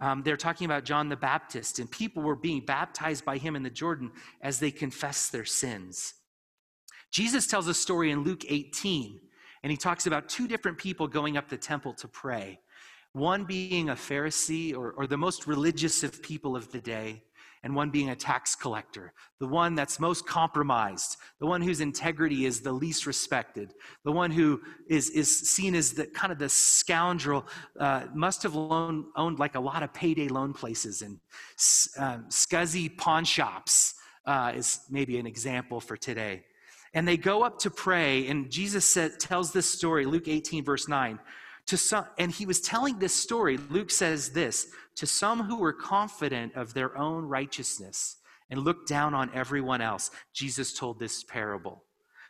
Um, 0.00 0.22
they're 0.22 0.36
talking 0.36 0.64
about 0.64 0.84
John 0.84 1.08
the 1.08 1.16
Baptist, 1.16 1.78
and 1.78 1.90
people 1.90 2.22
were 2.22 2.36
being 2.36 2.64
baptized 2.64 3.24
by 3.24 3.38
him 3.38 3.56
in 3.56 3.62
the 3.62 3.70
Jordan 3.70 4.10
as 4.42 4.58
they 4.58 4.70
confessed 4.70 5.32
their 5.32 5.44
sins. 5.44 6.14
Jesus 7.12 7.46
tells 7.46 7.68
a 7.68 7.74
story 7.74 8.10
in 8.10 8.24
Luke 8.24 8.44
18, 8.48 9.20
and 9.62 9.70
he 9.70 9.76
talks 9.76 10.06
about 10.06 10.28
two 10.28 10.48
different 10.48 10.78
people 10.78 11.06
going 11.06 11.36
up 11.36 11.48
the 11.48 11.56
temple 11.56 11.94
to 11.94 12.08
pray. 12.08 12.58
One 13.12 13.44
being 13.44 13.90
a 13.90 13.94
Pharisee 13.94 14.76
or, 14.76 14.92
or 14.92 15.06
the 15.06 15.16
most 15.16 15.46
religious 15.46 16.02
of 16.02 16.20
people 16.22 16.56
of 16.56 16.72
the 16.72 16.80
day, 16.80 17.22
and 17.64 17.74
one 17.74 17.88
being 17.88 18.10
a 18.10 18.14
tax 18.14 18.54
collector, 18.54 19.14
the 19.40 19.48
one 19.48 19.74
that's 19.74 19.98
most 19.98 20.26
compromised, 20.26 21.16
the 21.40 21.46
one 21.46 21.62
whose 21.62 21.80
integrity 21.80 22.44
is 22.44 22.60
the 22.60 22.70
least 22.70 23.06
respected, 23.06 23.72
the 24.04 24.12
one 24.12 24.30
who 24.30 24.60
is, 24.86 25.08
is 25.10 25.50
seen 25.50 25.74
as 25.74 25.94
the 25.94 26.06
kind 26.08 26.30
of 26.30 26.38
the 26.38 26.48
scoundrel, 26.48 27.46
uh, 27.80 28.04
must 28.14 28.42
have 28.42 28.54
loan, 28.54 29.06
owned 29.16 29.38
like 29.38 29.54
a 29.54 29.60
lot 29.60 29.82
of 29.82 29.94
payday 29.94 30.28
loan 30.28 30.52
places 30.52 31.00
and 31.00 31.18
um, 31.98 32.26
scuzzy 32.28 32.94
pawn 32.98 33.24
shops, 33.24 33.94
uh, 34.26 34.52
is 34.54 34.80
maybe 34.90 35.18
an 35.18 35.26
example 35.26 35.80
for 35.80 35.96
today. 35.96 36.44
And 36.92 37.08
they 37.08 37.16
go 37.16 37.42
up 37.42 37.58
to 37.60 37.70
pray, 37.70 38.28
and 38.28 38.50
Jesus 38.50 38.84
said, 38.84 39.18
tells 39.18 39.52
this 39.52 39.68
story, 39.68 40.04
Luke 40.04 40.28
18, 40.28 40.64
verse 40.64 40.86
9. 40.86 41.18
To 41.68 41.76
some, 41.76 42.06
and 42.18 42.30
he 42.30 42.44
was 42.44 42.60
telling 42.60 42.98
this 42.98 43.14
story. 43.14 43.56
Luke 43.70 43.90
says 43.90 44.30
this 44.30 44.68
to 44.96 45.06
some 45.06 45.42
who 45.44 45.58
were 45.58 45.72
confident 45.72 46.54
of 46.54 46.74
their 46.74 46.96
own 46.96 47.24
righteousness 47.24 48.16
and 48.50 48.60
looked 48.60 48.88
down 48.88 49.14
on 49.14 49.30
everyone 49.34 49.80
else. 49.80 50.10
Jesus 50.32 50.78
told 50.78 50.98
this 50.98 51.24
parable. 51.24 51.82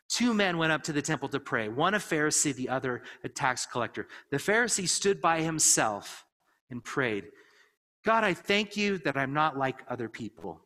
Two 0.09 0.35
men 0.35 0.59
went 0.59 0.73
up 0.73 0.83
to 0.85 0.93
the 0.93 1.03
temple 1.03 1.29
to 1.31 1.41
pray, 1.41 1.69
one 1.69 1.95
a 1.95 1.99
Pharisee, 1.99 2.55
the 2.55 2.69
other 2.69 3.03
a 3.25 3.29
tax 3.29 3.67
collector. 3.67 4.07
The 4.31 4.37
Pharisee 4.37 4.89
stood 4.89 5.21
by 5.21 5.41
himself 5.41 6.25
and 6.71 6.85
prayed, 6.85 7.25
God, 8.05 8.23
I 8.23 8.35
thank 8.35 8.77
you 8.77 8.99
that 8.99 9.17
I'm 9.17 9.33
not 9.33 9.57
like 9.57 9.83
other 9.89 10.09
people 10.09 10.61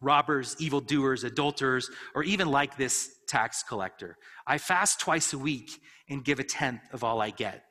robbers, 0.00 0.54
evildoers, 0.58 1.24
adulterers, 1.24 1.90
or 2.14 2.22
even 2.22 2.48
like 2.48 2.76
this 2.76 3.16
tax 3.26 3.62
collector. 3.62 4.18
I 4.46 4.58
fast 4.58 5.00
twice 5.00 5.32
a 5.32 5.38
week 5.38 5.80
and 6.08 6.22
give 6.22 6.38
a 6.38 6.44
tenth 6.44 6.82
of 6.92 7.02
all 7.02 7.22
I 7.22 7.30
get. 7.30 7.64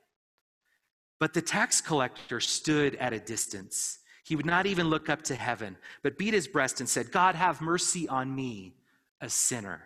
But 1.20 1.34
the 1.34 1.42
tax 1.42 1.82
collector 1.82 2.40
stood 2.40 2.96
at 2.96 3.14
a 3.14 3.20
distance. 3.20 4.00
He 4.24 4.36
would 4.36 4.46
not 4.46 4.66
even 4.66 4.88
look 4.88 5.10
up 5.10 5.22
to 5.24 5.36
heaven, 5.36 5.78
but 6.02 6.18
beat 6.18 6.34
his 6.34 6.48
breast 6.48 6.80
and 6.80 6.90
said, 6.90 7.12
God, 7.12 7.36
have 7.36 7.62
mercy 7.62 8.08
on 8.08 8.34
me, 8.36 8.74
a 9.22 9.30
sinner. 9.30 9.84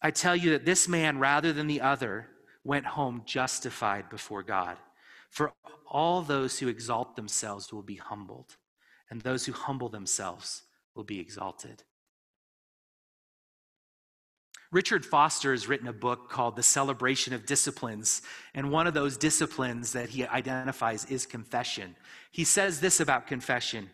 I 0.00 0.10
tell 0.10 0.36
you 0.36 0.50
that 0.50 0.64
this 0.64 0.88
man, 0.88 1.18
rather 1.18 1.52
than 1.52 1.66
the 1.66 1.80
other, 1.80 2.28
went 2.64 2.86
home 2.86 3.22
justified 3.24 4.08
before 4.10 4.42
God. 4.42 4.76
For 5.30 5.52
all 5.86 6.22
those 6.22 6.58
who 6.58 6.68
exalt 6.68 7.16
themselves 7.16 7.72
will 7.72 7.82
be 7.82 7.96
humbled, 7.96 8.56
and 9.10 9.20
those 9.20 9.46
who 9.46 9.52
humble 9.52 9.88
themselves 9.88 10.62
will 10.94 11.04
be 11.04 11.20
exalted. 11.20 11.82
Richard 14.70 15.06
Foster 15.06 15.52
has 15.52 15.66
written 15.66 15.88
a 15.88 15.92
book 15.94 16.28
called 16.28 16.54
The 16.54 16.62
Celebration 16.62 17.32
of 17.32 17.46
Disciplines, 17.46 18.20
and 18.54 18.70
one 18.70 18.86
of 18.86 18.92
those 18.92 19.16
disciplines 19.16 19.92
that 19.92 20.10
he 20.10 20.26
identifies 20.26 21.06
is 21.06 21.24
confession. 21.24 21.96
He 22.32 22.44
says 22.44 22.80
this 22.80 23.00
about 23.00 23.26
confession 23.26 23.90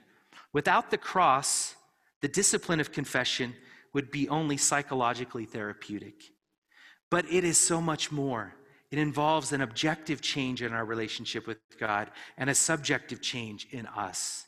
Without 0.52 0.90
the 0.90 0.98
cross, 0.98 1.74
the 2.22 2.28
discipline 2.28 2.80
of 2.80 2.92
confession 2.92 3.54
would 3.92 4.10
be 4.10 4.28
only 4.28 4.56
psychologically 4.56 5.44
therapeutic. 5.44 6.22
But 7.10 7.24
it 7.30 7.44
is 7.44 7.58
so 7.58 7.80
much 7.80 8.10
more. 8.10 8.54
It 8.90 8.98
involves 8.98 9.52
an 9.52 9.60
objective 9.60 10.20
change 10.20 10.62
in 10.62 10.72
our 10.72 10.84
relationship 10.84 11.46
with 11.46 11.58
God 11.78 12.10
and 12.36 12.48
a 12.48 12.54
subjective 12.54 13.20
change 13.20 13.68
in 13.70 13.86
us. 13.86 14.46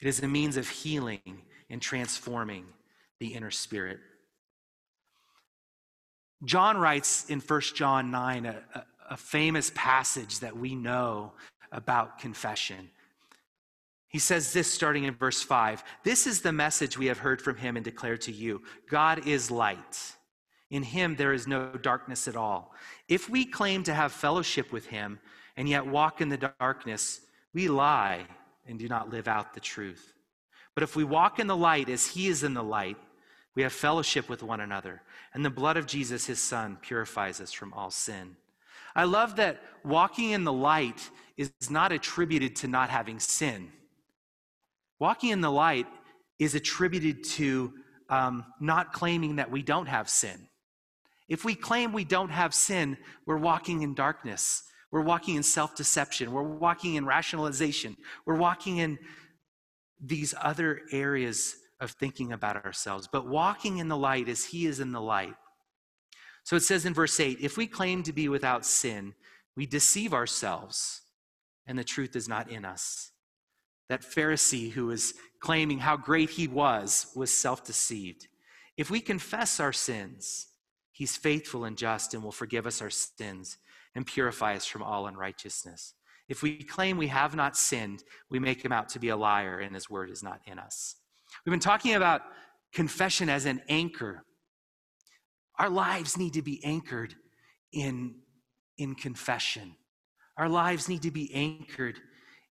It 0.00 0.08
is 0.08 0.20
a 0.20 0.28
means 0.28 0.56
of 0.56 0.68
healing 0.68 1.42
and 1.70 1.80
transforming 1.80 2.66
the 3.20 3.34
inner 3.34 3.50
spirit. 3.50 4.00
John 6.44 6.76
writes 6.76 7.28
in 7.28 7.40
1 7.40 7.60
John 7.74 8.10
9 8.10 8.46
a, 8.46 8.62
a, 8.74 8.84
a 9.10 9.16
famous 9.16 9.70
passage 9.74 10.40
that 10.40 10.56
we 10.56 10.74
know 10.74 11.32
about 11.72 12.18
confession. 12.18 12.90
He 14.08 14.20
says 14.20 14.52
this 14.52 14.72
starting 14.72 15.04
in 15.04 15.14
verse 15.14 15.42
5 15.42 15.82
This 16.04 16.26
is 16.26 16.40
the 16.40 16.52
message 16.52 16.96
we 16.96 17.06
have 17.06 17.18
heard 17.18 17.42
from 17.42 17.56
him 17.56 17.76
and 17.76 17.84
declared 17.84 18.20
to 18.22 18.32
you 18.32 18.62
God 18.88 19.26
is 19.26 19.50
light. 19.50 20.14
In 20.70 20.82
him 20.82 21.16
there 21.16 21.32
is 21.32 21.46
no 21.46 21.72
darkness 21.72 22.28
at 22.28 22.36
all. 22.36 22.74
If 23.08 23.28
we 23.28 23.44
claim 23.44 23.82
to 23.84 23.94
have 23.94 24.12
fellowship 24.12 24.72
with 24.72 24.86
him 24.86 25.18
and 25.56 25.68
yet 25.68 25.86
walk 25.86 26.20
in 26.20 26.28
the 26.28 26.52
darkness, 26.60 27.20
we 27.52 27.68
lie 27.68 28.26
and 28.66 28.78
do 28.78 28.88
not 28.88 29.10
live 29.10 29.28
out 29.28 29.54
the 29.54 29.60
truth. 29.60 30.14
But 30.74 30.82
if 30.82 30.96
we 30.96 31.04
walk 31.04 31.38
in 31.38 31.46
the 31.46 31.56
light 31.56 31.88
as 31.88 32.06
he 32.06 32.28
is 32.28 32.42
in 32.42 32.54
the 32.54 32.62
light, 32.62 32.96
we 33.54 33.62
have 33.62 33.72
fellowship 33.72 34.28
with 34.28 34.42
one 34.42 34.60
another, 34.60 35.02
and 35.34 35.44
the 35.44 35.50
blood 35.50 35.76
of 35.76 35.86
Jesus, 35.86 36.26
his 36.26 36.40
son, 36.40 36.78
purifies 36.80 37.40
us 37.40 37.52
from 37.52 37.72
all 37.72 37.90
sin. 37.90 38.36
I 38.94 39.04
love 39.04 39.36
that 39.36 39.60
walking 39.84 40.30
in 40.30 40.44
the 40.44 40.52
light 40.52 41.10
is 41.36 41.50
not 41.68 41.90
attributed 41.90 42.54
to 42.56 42.68
not 42.68 42.90
having 42.90 43.18
sin. 43.18 43.72
Walking 45.00 45.30
in 45.30 45.40
the 45.40 45.50
light 45.50 45.86
is 46.38 46.54
attributed 46.54 47.24
to 47.24 47.72
um, 48.08 48.44
not 48.60 48.92
claiming 48.92 49.36
that 49.36 49.50
we 49.50 49.62
don't 49.62 49.86
have 49.86 50.08
sin. 50.08 50.46
If 51.28 51.44
we 51.44 51.54
claim 51.56 51.92
we 51.92 52.04
don't 52.04 52.30
have 52.30 52.54
sin, 52.54 52.96
we're 53.26 53.38
walking 53.38 53.82
in 53.82 53.94
darkness. 53.94 54.62
We're 54.92 55.02
walking 55.02 55.34
in 55.34 55.42
self 55.42 55.74
deception. 55.74 56.30
We're 56.30 56.42
walking 56.42 56.94
in 56.94 57.06
rationalization. 57.06 57.96
We're 58.26 58.36
walking 58.36 58.76
in 58.76 58.98
these 60.00 60.34
other 60.40 60.82
areas 60.92 61.56
of 61.80 61.92
thinking 61.92 62.32
about 62.32 62.64
ourselves. 62.64 63.08
But 63.10 63.28
walking 63.28 63.78
in 63.78 63.88
the 63.88 63.96
light 63.96 64.28
as 64.28 64.44
He 64.44 64.66
is 64.66 64.80
in 64.80 64.92
the 64.92 65.00
light. 65.00 65.34
So 66.44 66.56
it 66.56 66.60
says 66.60 66.84
in 66.84 66.94
verse 66.94 67.18
8 67.18 67.38
if 67.40 67.56
we 67.56 67.66
claim 67.66 68.02
to 68.04 68.12
be 68.12 68.28
without 68.28 68.66
sin, 68.66 69.14
we 69.56 69.66
deceive 69.66 70.12
ourselves, 70.12 71.02
and 71.66 71.78
the 71.78 71.84
truth 71.84 72.16
is 72.16 72.28
not 72.28 72.50
in 72.50 72.64
us. 72.64 73.10
That 73.88 74.02
Pharisee 74.02 74.72
who 74.72 74.86
was 74.86 75.14
claiming 75.40 75.78
how 75.78 75.96
great 75.96 76.30
he 76.30 76.48
was 76.48 77.08
was 77.14 77.30
self 77.30 77.64
deceived. 77.64 78.28
If 78.76 78.90
we 78.90 79.00
confess 79.00 79.60
our 79.60 79.72
sins, 79.72 80.48
He's 80.94 81.16
faithful 81.16 81.64
and 81.64 81.76
just 81.76 82.14
and 82.14 82.22
will 82.22 82.30
forgive 82.30 82.68
us 82.68 82.80
our 82.80 82.88
sins 82.88 83.58
and 83.96 84.06
purify 84.06 84.54
us 84.54 84.64
from 84.64 84.84
all 84.84 85.08
unrighteousness. 85.08 85.94
If 86.28 86.40
we 86.40 86.62
claim 86.62 86.96
we 86.96 87.08
have 87.08 87.34
not 87.34 87.56
sinned, 87.56 88.04
we 88.30 88.38
make 88.38 88.64
him 88.64 88.70
out 88.70 88.88
to 88.90 89.00
be 89.00 89.08
a 89.08 89.16
liar 89.16 89.58
and 89.58 89.74
his 89.74 89.90
word 89.90 90.08
is 90.08 90.22
not 90.22 90.40
in 90.46 90.60
us. 90.60 90.94
We've 91.44 91.52
been 91.52 91.60
talking 91.60 91.94
about 91.94 92.22
confession 92.72 93.28
as 93.28 93.44
an 93.44 93.60
anchor. 93.68 94.24
Our 95.58 95.68
lives 95.68 96.16
need 96.16 96.32
to 96.34 96.42
be 96.42 96.64
anchored 96.64 97.14
in, 97.72 98.14
in 98.78 98.94
confession. 98.94 99.76
Our 100.38 100.48
lives 100.48 100.88
need 100.88 101.02
to 101.02 101.10
be 101.10 101.32
anchored 101.34 101.98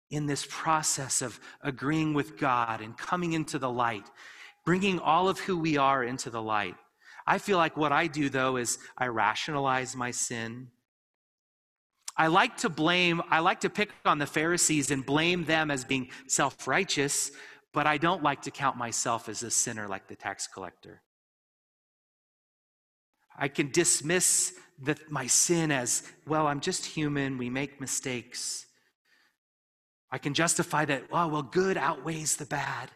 in 0.10 0.26
this 0.26 0.46
process 0.50 1.22
of 1.22 1.40
agreeing 1.62 2.14
with 2.14 2.38
God 2.38 2.82
and 2.82 2.98
coming 2.98 3.34
into 3.34 3.60
the 3.60 3.70
light, 3.70 4.10
bringing 4.66 5.00
all 5.00 5.30
of 5.30 5.40
who 5.40 5.58
we 5.58 5.78
are 5.78 6.04
into 6.04 6.30
the 6.30 6.42
light. 6.42 6.76
I 7.28 7.38
feel 7.38 7.58
like 7.58 7.78
what 7.78 7.92
I 7.92 8.08
do, 8.08 8.28
though, 8.30 8.58
is 8.58 8.80
I 8.98 9.08
rationalize 9.08 9.96
my 9.96 10.10
sin. 10.10 10.70
I 12.18 12.28
like 12.28 12.58
to 12.58 12.70
blame, 12.70 13.22
I 13.30 13.40
like 13.40 13.62
to 13.62 13.70
pick 13.70 13.92
on 14.04 14.18
the 14.18 14.26
Pharisees 14.26 14.92
and 14.92 15.06
blame 15.06 15.46
them 15.46 15.70
as 15.70 15.86
being 15.86 16.10
self 16.28 16.68
righteous, 16.68 17.32
but 17.74 17.88
I 17.88 17.98
don't 17.98 18.24
like 18.24 18.42
to 18.44 18.52
count 18.52 18.78
myself 18.78 19.30
as 19.30 19.44
a 19.44 19.52
sinner 19.52 19.88
like 19.88 20.08
the 20.08 20.16
tax 20.16 20.48
collector. 20.48 21.02
I 23.38 23.48
can 23.48 23.72
dismiss 23.72 24.54
the, 24.82 24.98
my 25.10 25.28
sin 25.28 25.72
as, 25.72 26.04
well, 26.28 26.48
I'm 26.48 26.60
just 26.60 26.86
human, 26.86 27.38
we 27.38 27.50
make 27.50 27.80
mistakes. 27.80 28.66
I 30.12 30.18
can 30.18 30.34
justify 30.34 30.86
that, 30.86 31.04
oh, 31.12 31.28
well, 31.28 31.44
good 31.44 31.78
outweighs 31.78 32.36
the 32.36 32.46
bad. 32.46 32.90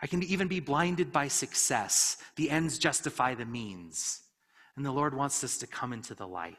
I 0.00 0.06
can 0.06 0.22
even 0.24 0.48
be 0.48 0.60
blinded 0.60 1.12
by 1.12 1.28
success. 1.28 2.16
The 2.36 2.50
ends 2.50 2.78
justify 2.78 3.34
the 3.34 3.46
means. 3.46 4.20
And 4.76 4.84
the 4.84 4.90
Lord 4.90 5.14
wants 5.14 5.42
us 5.44 5.58
to 5.58 5.66
come 5.66 5.92
into 5.92 6.14
the 6.14 6.26
light 6.26 6.58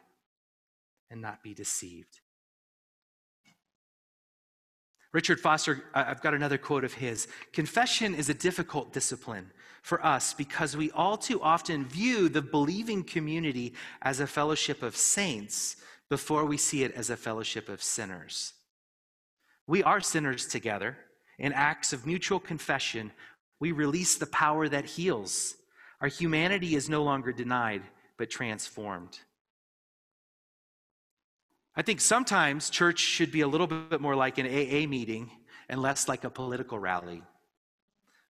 and 1.11 1.21
not 1.21 1.43
be 1.43 1.53
deceived. 1.53 2.19
Richard 5.13 5.39
Foster, 5.39 5.83
I've 5.93 6.21
got 6.21 6.33
another 6.33 6.57
quote 6.57 6.83
of 6.83 6.95
his. 6.95 7.27
Confession 7.53 8.15
is 8.15 8.29
a 8.29 8.33
difficult 8.33 8.91
discipline 8.91 9.51
for 9.83 10.03
us 10.03 10.33
because 10.33 10.75
we 10.75 10.89
all 10.91 11.17
too 11.17 11.39
often 11.41 11.85
view 11.85 12.29
the 12.29 12.41
believing 12.41 13.03
community 13.03 13.73
as 14.01 14.19
a 14.19 14.27
fellowship 14.27 14.81
of 14.81 14.97
saints 14.97 15.75
before 16.09 16.45
we 16.45 16.57
see 16.57 16.83
it 16.83 16.93
as 16.93 17.11
a 17.11 17.17
fellowship 17.17 17.69
of 17.69 17.83
sinners. 17.83 18.53
We 19.67 19.83
are 19.83 20.01
sinners 20.01 20.47
together. 20.47 20.97
In 21.37 21.53
acts 21.53 21.93
of 21.93 22.07
mutual 22.07 22.39
confession, 22.39 23.11
we 23.59 23.71
release 23.71 24.17
the 24.17 24.25
power 24.25 24.67
that 24.67 24.85
heals. 24.85 25.55
Our 26.01 26.07
humanity 26.07 26.75
is 26.75 26.89
no 26.89 27.03
longer 27.03 27.31
denied, 27.31 27.83
but 28.17 28.29
transformed. 28.29 29.19
I 31.75 31.81
think 31.81 32.01
sometimes 32.01 32.69
church 32.69 32.99
should 32.99 33.31
be 33.31 33.41
a 33.41 33.47
little 33.47 33.67
bit 33.67 33.99
more 33.99 34.15
like 34.15 34.37
an 34.37 34.45
AA 34.45 34.87
meeting 34.87 35.31
and 35.69 35.81
less 35.81 36.07
like 36.07 36.23
a 36.23 36.29
political 36.29 36.77
rally, 36.77 37.23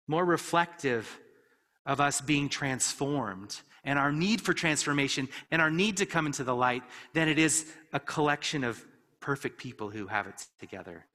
more 0.08 0.24
reflective 0.24 1.20
of 1.86 2.00
us 2.00 2.22
being 2.22 2.48
transformed 2.48 3.60
and 3.84 4.00
our 4.00 4.12
need 4.12 4.40
for 4.40 4.54
transformation 4.54 5.28
and 5.52 5.62
our 5.62 5.70
need 5.70 5.98
to 5.98 6.06
come 6.06 6.26
into 6.26 6.44
the 6.44 6.56
light 6.56 6.84
than 7.14 7.28
it 7.28 7.38
is 7.38 7.66
a 7.92 8.00
collection 8.00 8.64
of 8.64 8.84
perfect 9.20 9.58
people 9.58 9.90
who 9.90 10.08
have 10.08 10.28
it 10.28 10.46
together. 10.60 11.06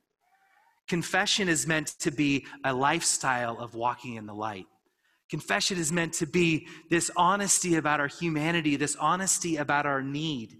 Confession 0.87 1.49
is 1.49 1.67
meant 1.67 1.89
to 2.01 2.11
be 2.11 2.47
a 2.65 2.73
lifestyle 2.73 3.59
of 3.59 3.75
walking 3.75 4.15
in 4.15 4.27
the 4.27 4.35
light. 4.35 4.67
Confession 5.31 5.79
is 5.79 5.93
meant 5.93 6.15
to 6.15 6.27
be 6.27 6.67
this 6.89 7.11
honesty 7.17 7.77
about 7.77 8.01
our 8.01 8.07
humanity, 8.07 8.77
this 8.77 8.97
honesty 8.97 9.57
about 9.57 9.85
our 9.85 10.03
need. 10.03 10.57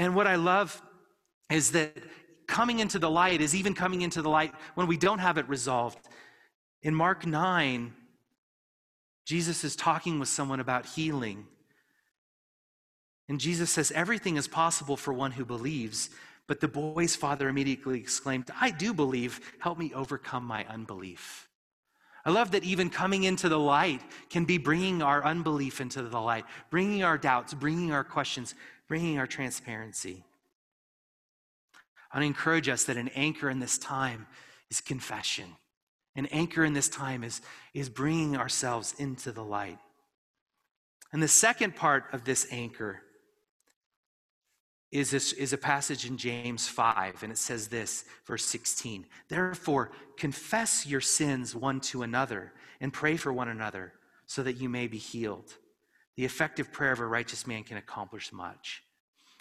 And 0.00 0.14
what 0.14 0.26
I 0.26 0.36
love 0.36 0.80
is 1.50 1.72
that 1.72 1.94
coming 2.46 2.78
into 2.78 2.98
the 2.98 3.10
light 3.10 3.42
is 3.42 3.54
even 3.54 3.74
coming 3.74 4.00
into 4.00 4.22
the 4.22 4.30
light 4.30 4.54
when 4.74 4.86
we 4.86 4.96
don't 4.96 5.18
have 5.18 5.36
it 5.36 5.46
resolved. 5.46 5.98
In 6.82 6.94
Mark 6.94 7.26
9, 7.26 7.92
Jesus 9.26 9.62
is 9.62 9.76
talking 9.76 10.18
with 10.18 10.30
someone 10.30 10.58
about 10.58 10.86
healing. 10.86 11.46
And 13.28 13.38
Jesus 13.38 13.70
says, 13.70 13.92
Everything 13.92 14.38
is 14.38 14.48
possible 14.48 14.96
for 14.96 15.12
one 15.12 15.32
who 15.32 15.44
believes. 15.44 16.08
But 16.46 16.60
the 16.60 16.68
boy's 16.68 17.14
father 17.14 17.50
immediately 17.50 18.00
exclaimed, 18.00 18.50
I 18.58 18.70
do 18.70 18.94
believe. 18.94 19.38
Help 19.58 19.78
me 19.78 19.92
overcome 19.94 20.46
my 20.46 20.64
unbelief. 20.64 21.46
I 22.24 22.30
love 22.30 22.52
that 22.52 22.64
even 22.64 22.88
coming 22.88 23.24
into 23.24 23.50
the 23.50 23.58
light 23.58 24.00
can 24.30 24.46
be 24.46 24.56
bringing 24.56 25.02
our 25.02 25.22
unbelief 25.24 25.78
into 25.78 26.00
the 26.00 26.20
light, 26.20 26.46
bringing 26.70 27.02
our 27.02 27.18
doubts, 27.18 27.52
bringing 27.52 27.92
our 27.92 28.04
questions, 28.04 28.54
bringing 28.90 29.20
our 29.20 29.26
transparency. 29.28 30.24
I 32.12 32.24
encourage 32.24 32.68
us 32.68 32.82
that 32.84 32.96
an 32.96 33.06
anchor 33.14 33.48
in 33.48 33.60
this 33.60 33.78
time 33.78 34.26
is 34.68 34.80
confession. 34.80 35.44
An 36.16 36.26
anchor 36.26 36.64
in 36.64 36.72
this 36.72 36.88
time 36.88 37.22
is, 37.22 37.40
is 37.72 37.88
bringing 37.88 38.36
ourselves 38.36 38.92
into 38.98 39.30
the 39.30 39.44
light. 39.44 39.78
And 41.12 41.22
the 41.22 41.28
second 41.28 41.76
part 41.76 42.06
of 42.12 42.24
this 42.24 42.48
anchor 42.50 43.02
is, 44.90 45.12
this, 45.12 45.34
is 45.34 45.52
a 45.52 45.58
passage 45.58 46.04
in 46.04 46.16
James 46.18 46.66
5, 46.66 47.22
and 47.22 47.30
it 47.30 47.38
says 47.38 47.68
this, 47.68 48.04
verse 48.26 48.44
16 48.44 49.06
Therefore, 49.28 49.92
confess 50.16 50.84
your 50.84 51.00
sins 51.00 51.54
one 51.54 51.78
to 51.82 52.02
another 52.02 52.54
and 52.80 52.92
pray 52.92 53.16
for 53.16 53.32
one 53.32 53.50
another 53.50 53.92
so 54.26 54.42
that 54.42 54.56
you 54.56 54.68
may 54.68 54.88
be 54.88 54.98
healed. 54.98 55.54
The 56.16 56.24
effective 56.24 56.72
prayer 56.72 56.92
of 56.92 57.00
a 57.00 57.06
righteous 57.06 57.46
man 57.46 57.64
can 57.64 57.76
accomplish 57.76 58.32
much. 58.32 58.82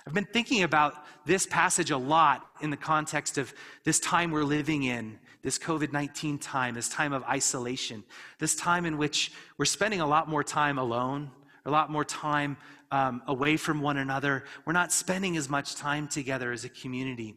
I've 0.08 0.14
been 0.14 0.26
thinking 0.26 0.64
about 0.64 1.06
this 1.26 1.46
passage 1.46 1.92
a 1.92 1.98
lot 1.98 2.48
in 2.62 2.70
the 2.70 2.78
context 2.78 3.38
of 3.38 3.54
this 3.84 4.00
time 4.00 4.32
we're 4.32 4.44
living 4.44 4.84
in, 4.84 5.20
this 5.44 5.60
COVID 5.60 5.92
19 5.92 6.40
time, 6.40 6.74
this 6.74 6.90
time 6.90 7.14
of 7.14 7.24
isolation, 7.24 8.04
this 8.40 8.56
time 8.56 8.86
in 8.86 8.98
which 8.98 9.32
we're 9.58 9.66
spending 9.66 10.02
a 10.02 10.08
lot 10.08 10.28
more 10.28 10.44
time 10.44 10.78
alone, 10.78 11.32
a 11.66 11.72
lot 11.72 11.92
more 11.92 12.06
time 12.06 12.58
um, 12.92 13.22
away 13.28 13.58
from 13.58 13.82
one 13.82 13.98
another. 13.98 14.46
We're 14.66 14.74
not 14.74 14.92
spending 14.92 15.38
as 15.38 15.50
much 15.50 15.76
time 15.76 16.08
together 16.08 16.52
as 16.52 16.66
a 16.66 16.70
community. 16.70 17.36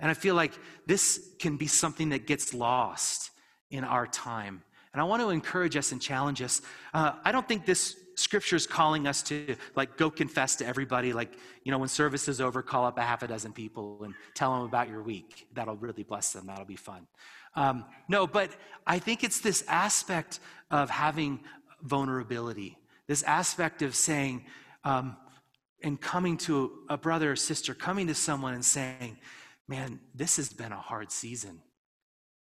And 0.00 0.10
I 0.10 0.14
feel 0.14 0.34
like 0.34 0.52
this 0.86 1.34
can 1.38 1.56
be 1.56 1.66
something 1.66 2.08
that 2.08 2.26
gets 2.26 2.52
lost 2.52 3.30
in 3.70 3.84
our 3.84 4.06
time. 4.06 4.62
And 4.92 5.00
I 5.00 5.04
want 5.04 5.22
to 5.22 5.30
encourage 5.30 5.76
us 5.76 5.92
and 5.92 6.00
challenge 6.00 6.42
us. 6.42 6.62
Uh, 6.92 7.12
I 7.24 7.32
don't 7.32 7.46
think 7.46 7.64
this 7.64 7.96
scripture 8.16 8.56
is 8.56 8.66
calling 8.66 9.06
us 9.06 9.22
to 9.22 9.56
like 9.76 9.96
go 9.96 10.10
confess 10.10 10.56
to 10.56 10.66
everybody 10.66 11.12
like 11.12 11.36
you 11.64 11.72
know 11.72 11.78
when 11.78 11.88
service 11.88 12.28
is 12.28 12.40
over 12.40 12.62
call 12.62 12.84
up 12.84 12.98
a 12.98 13.02
half 13.02 13.22
a 13.22 13.26
dozen 13.26 13.52
people 13.52 14.02
and 14.04 14.14
tell 14.34 14.54
them 14.54 14.62
about 14.62 14.88
your 14.88 15.02
week 15.02 15.46
that'll 15.52 15.76
really 15.76 16.02
bless 16.02 16.32
them 16.32 16.46
that'll 16.46 16.64
be 16.64 16.76
fun 16.76 17.06
um, 17.56 17.84
no 18.08 18.26
but 18.26 18.50
i 18.86 18.98
think 18.98 19.24
it's 19.24 19.40
this 19.40 19.64
aspect 19.68 20.40
of 20.70 20.90
having 20.90 21.40
vulnerability 21.82 22.78
this 23.06 23.22
aspect 23.24 23.82
of 23.82 23.94
saying, 23.94 24.44
um, 24.84 25.16
and 25.82 26.00
coming 26.00 26.36
to 26.38 26.72
a 26.88 26.96
brother 26.96 27.32
or 27.32 27.36
sister, 27.36 27.74
coming 27.74 28.06
to 28.06 28.14
someone 28.14 28.54
and 28.54 28.64
saying, 28.64 29.18
Man, 29.66 29.98
this 30.14 30.36
has 30.36 30.52
been 30.52 30.72
a 30.72 30.80
hard 30.80 31.10
season. 31.10 31.62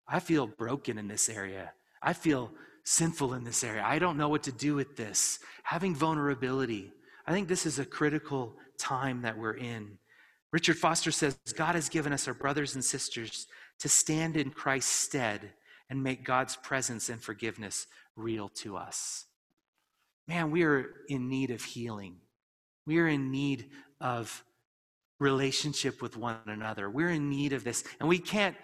I 0.07 0.20
feel 0.20 0.46
broken 0.46 0.98
in 0.98 1.09
this 1.09 1.28
area. 1.28 1.72
I 2.00 2.12
feel 2.12 2.52
sinful 2.88 3.35
in 3.35 3.44
this 3.44 3.62
area. 3.62 3.85
I 3.85 3.98
don't 3.98 4.16
know 4.16 4.31
what 4.31 4.42
to 4.44 4.53
do 4.53 4.74
with 4.74 4.96
this. 4.96 5.40
Having 5.62 5.94
vulnerability. 5.94 6.90
I 7.27 7.33
think 7.33 7.46
this 7.46 7.66
is 7.66 7.79
a 7.79 7.85
critical 7.85 8.57
time 8.79 9.22
that 9.22 9.37
we're 9.37 9.57
in. 9.57 9.98
Richard 10.53 10.79
Foster 10.79 11.11
says 11.11 11.37
God 11.55 11.74
has 11.74 11.90
given 11.90 12.14
us 12.14 12.27
our 12.27 12.33
brothers 12.33 12.74
and 12.74 12.83
sisters 12.83 13.46
to 13.81 13.88
stand 13.88 14.38
in 14.38 14.51
Christ's 14.51 14.92
stead 14.92 15.51
and 15.90 16.03
make 16.03 16.24
God's 16.24 16.57
presence 16.57 17.11
and 17.11 17.20
forgiveness 17.20 17.87
real 18.16 18.48
to 18.48 18.79
us. 18.79 19.27
Man, 20.27 20.51
we 20.51 20.62
are 20.62 20.87
in 21.09 21.29
need 21.29 21.51
of 21.51 21.62
healing. 21.62 22.16
We 22.87 22.98
are 22.98 23.09
in 23.09 23.31
need 23.31 23.70
of 24.01 24.44
relationship 25.20 26.01
with 26.01 26.16
one 26.16 26.37
another. 26.46 26.88
We're 26.88 27.11
in 27.11 27.29
need 27.29 27.53
of 27.53 27.64
this. 27.64 27.85
And 28.01 28.09
we 28.09 28.18
can't 28.18 28.57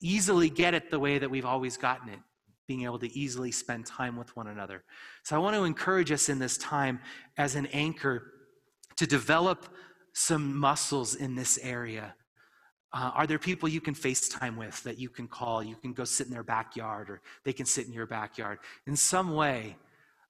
easily 0.00 0.50
get 0.50 0.74
it 0.74 0.90
the 0.90 0.98
way 0.98 1.18
that 1.18 1.30
we've 1.30 1.44
always 1.44 1.76
gotten 1.76 2.08
it, 2.08 2.18
being 2.68 2.84
able 2.84 2.98
to 2.98 3.18
easily 3.18 3.50
spend 3.50 3.86
time 3.86 4.14
with 4.14 4.36
one 4.36 4.46
another. 4.46 4.84
So 5.24 5.34
I 5.34 5.38
want 5.38 5.56
to 5.56 5.64
encourage 5.64 6.12
us 6.12 6.28
in 6.28 6.38
this 6.38 6.58
time 6.58 7.00
as 7.38 7.54
an 7.54 7.66
anchor 7.72 8.34
to 8.96 9.06
develop 9.06 9.74
some 10.12 10.56
muscles 10.56 11.14
in 11.14 11.34
this 11.34 11.58
area. 11.62 12.14
Uh, 12.92 13.10
are 13.14 13.26
there 13.26 13.38
people 13.38 13.68
you 13.68 13.80
can 13.80 13.94
FaceTime 13.94 14.56
with 14.56 14.82
that 14.82 14.98
you 14.98 15.08
can 15.08 15.26
call? 15.26 15.62
You 15.62 15.76
can 15.76 15.94
go 15.94 16.04
sit 16.04 16.26
in 16.26 16.32
their 16.32 16.44
backyard 16.44 17.08
or 17.08 17.22
they 17.44 17.54
can 17.54 17.64
sit 17.64 17.86
in 17.86 17.92
your 17.92 18.06
backyard. 18.06 18.58
In 18.86 18.96
some 18.96 19.34
way 19.34 19.76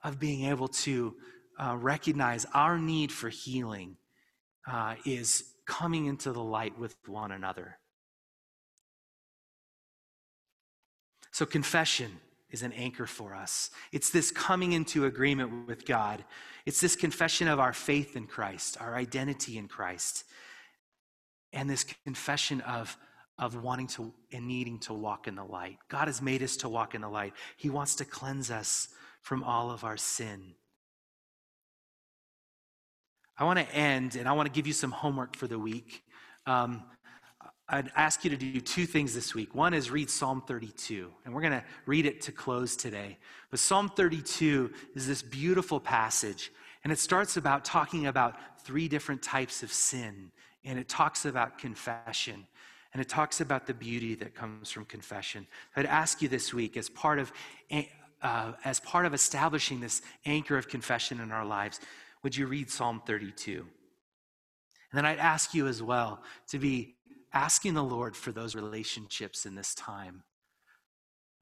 of 0.04 0.20
being 0.20 0.44
able 0.44 0.68
to 0.68 1.14
uh, 1.58 1.76
recognize 1.76 2.46
our 2.54 2.78
need 2.78 3.10
for 3.10 3.28
healing 3.28 3.96
uh, 4.70 4.94
is 5.04 5.54
coming 5.66 6.06
into 6.06 6.32
the 6.32 6.42
light 6.42 6.78
with 6.78 6.94
one 7.06 7.32
another. 7.32 7.78
So, 11.32 11.46
confession 11.46 12.18
is 12.50 12.62
an 12.62 12.72
anchor 12.72 13.06
for 13.06 13.34
us. 13.34 13.70
It's 13.92 14.10
this 14.10 14.30
coming 14.30 14.72
into 14.72 15.04
agreement 15.04 15.66
with 15.66 15.84
God. 15.84 16.24
It's 16.64 16.80
this 16.80 16.96
confession 16.96 17.48
of 17.48 17.60
our 17.60 17.72
faith 17.72 18.16
in 18.16 18.26
Christ, 18.26 18.76
our 18.80 18.96
identity 18.96 19.58
in 19.58 19.68
Christ, 19.68 20.24
and 21.52 21.68
this 21.68 21.84
confession 22.04 22.60
of, 22.62 22.96
of 23.38 23.62
wanting 23.62 23.86
to 23.88 24.12
and 24.32 24.46
needing 24.46 24.78
to 24.80 24.94
walk 24.94 25.28
in 25.28 25.34
the 25.34 25.44
light. 25.44 25.78
God 25.88 26.08
has 26.08 26.22
made 26.22 26.42
us 26.42 26.56
to 26.58 26.68
walk 26.68 26.94
in 26.94 27.00
the 27.02 27.08
light, 27.08 27.34
He 27.56 27.70
wants 27.70 27.94
to 27.96 28.04
cleanse 28.04 28.50
us 28.50 28.88
from 29.20 29.42
all 29.44 29.70
of 29.70 29.84
our 29.84 29.96
sin. 29.96 30.54
I 33.36 33.44
want 33.44 33.58
to 33.58 33.74
end 33.74 34.16
and 34.16 34.28
I 34.28 34.32
want 34.32 34.46
to 34.46 34.52
give 34.52 34.66
you 34.66 34.72
some 34.72 34.90
homework 34.90 35.36
for 35.36 35.46
the 35.46 35.58
week. 35.58 36.02
Um, 36.46 36.82
I'd 37.70 37.90
ask 37.96 38.24
you 38.24 38.30
to 38.30 38.36
do 38.36 38.60
two 38.60 38.86
things 38.86 39.14
this 39.14 39.34
week. 39.34 39.54
One 39.54 39.74
is 39.74 39.90
read 39.90 40.08
Psalm 40.08 40.42
32, 40.46 41.12
and 41.24 41.34
we're 41.34 41.42
going 41.42 41.52
to 41.52 41.64
read 41.84 42.06
it 42.06 42.22
to 42.22 42.32
close 42.32 42.74
today. 42.76 43.18
But 43.50 43.58
Psalm 43.58 43.90
32 43.90 44.72
is 44.94 45.06
this 45.06 45.20
beautiful 45.20 45.78
passage, 45.78 46.50
and 46.82 46.92
it 46.92 46.98
starts 46.98 47.36
about 47.36 47.66
talking 47.66 48.06
about 48.06 48.36
three 48.62 48.88
different 48.88 49.22
types 49.22 49.62
of 49.62 49.70
sin, 49.70 50.30
and 50.64 50.78
it 50.78 50.88
talks 50.88 51.26
about 51.26 51.58
confession, 51.58 52.46
and 52.94 53.02
it 53.02 53.08
talks 53.08 53.42
about 53.42 53.66
the 53.66 53.74
beauty 53.74 54.14
that 54.14 54.34
comes 54.34 54.70
from 54.70 54.86
confession. 54.86 55.46
I'd 55.76 55.84
ask 55.84 56.22
you 56.22 56.28
this 56.28 56.54
week, 56.54 56.78
as 56.78 56.88
part 56.88 57.18
of 57.18 57.30
uh, 58.22 58.52
as 58.64 58.80
part 58.80 59.04
of 59.04 59.12
establishing 59.12 59.78
this 59.78 60.00
anchor 60.24 60.56
of 60.56 60.68
confession 60.68 61.20
in 61.20 61.30
our 61.30 61.44
lives, 61.44 61.80
would 62.22 62.34
you 62.34 62.46
read 62.46 62.70
Psalm 62.70 63.02
32? 63.06 63.58
And 64.90 64.96
then 64.96 65.04
I'd 65.04 65.18
ask 65.18 65.54
you 65.54 65.66
as 65.66 65.82
well 65.82 66.22
to 66.48 66.58
be 66.58 66.96
asking 67.32 67.74
the 67.74 67.84
Lord 67.84 68.16
for 68.16 68.32
those 68.32 68.54
relationships 68.54 69.46
in 69.46 69.54
this 69.54 69.74
time. 69.74 70.22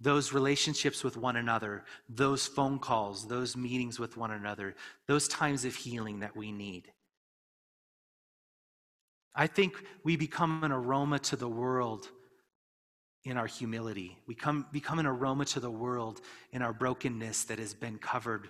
Those 0.00 0.32
relationships 0.32 1.02
with 1.02 1.16
one 1.16 1.36
another, 1.36 1.84
those 2.08 2.46
phone 2.46 2.78
calls, 2.78 3.26
those 3.26 3.56
meetings 3.56 3.98
with 3.98 4.16
one 4.16 4.30
another, 4.30 4.74
those 5.06 5.26
times 5.26 5.64
of 5.64 5.74
healing 5.74 6.20
that 6.20 6.36
we 6.36 6.52
need. 6.52 6.92
I 9.34 9.46
think 9.46 9.84
we 10.02 10.16
become 10.16 10.64
an 10.64 10.72
aroma 10.72 11.18
to 11.20 11.36
the 11.36 11.48
world 11.48 12.08
in 13.24 13.36
our 13.36 13.46
humility. 13.46 14.18
We 14.26 14.34
come, 14.34 14.66
become 14.72 14.98
an 14.98 15.06
aroma 15.06 15.44
to 15.46 15.60
the 15.60 15.70
world 15.70 16.20
in 16.52 16.62
our 16.62 16.72
brokenness 16.72 17.44
that 17.44 17.58
has 17.58 17.74
been 17.74 17.98
covered. 17.98 18.48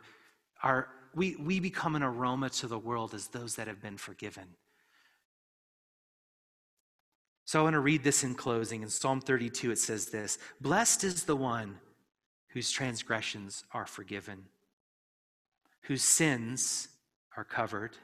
Our, 0.63 0.89
we, 1.15 1.37
we 1.37 1.61
become 1.61 1.97
an 1.97 2.03
aroma 2.03 2.51
to 2.51 2.67
the 2.67 2.79
world 2.79 3.15
as 3.15 3.29
those 3.29 3.57
that 3.57 3.69
have 3.69 3.81
been 3.81 3.97
forgiven. 3.97 4.45
So 7.47 7.61
I 7.61 7.63
want 7.63 7.75
to 7.75 7.81
read 7.81 8.03
this 8.03 8.25
in 8.25 8.35
closing. 8.35 8.83
In 8.83 8.89
Psalm 8.89 9.21
32, 9.21 9.71
it 9.71 9.79
says 9.79 10.07
this 10.07 10.39
Blessed 10.61 11.05
is 11.05 11.25
the 11.25 11.37
one 11.37 11.79
whose 12.49 12.73
transgressions 12.73 13.63
are 13.73 13.87
forgiven, 13.87 14.47
whose 15.83 16.03
sins 16.03 16.89
are 17.37 17.45
covered. 17.45 17.97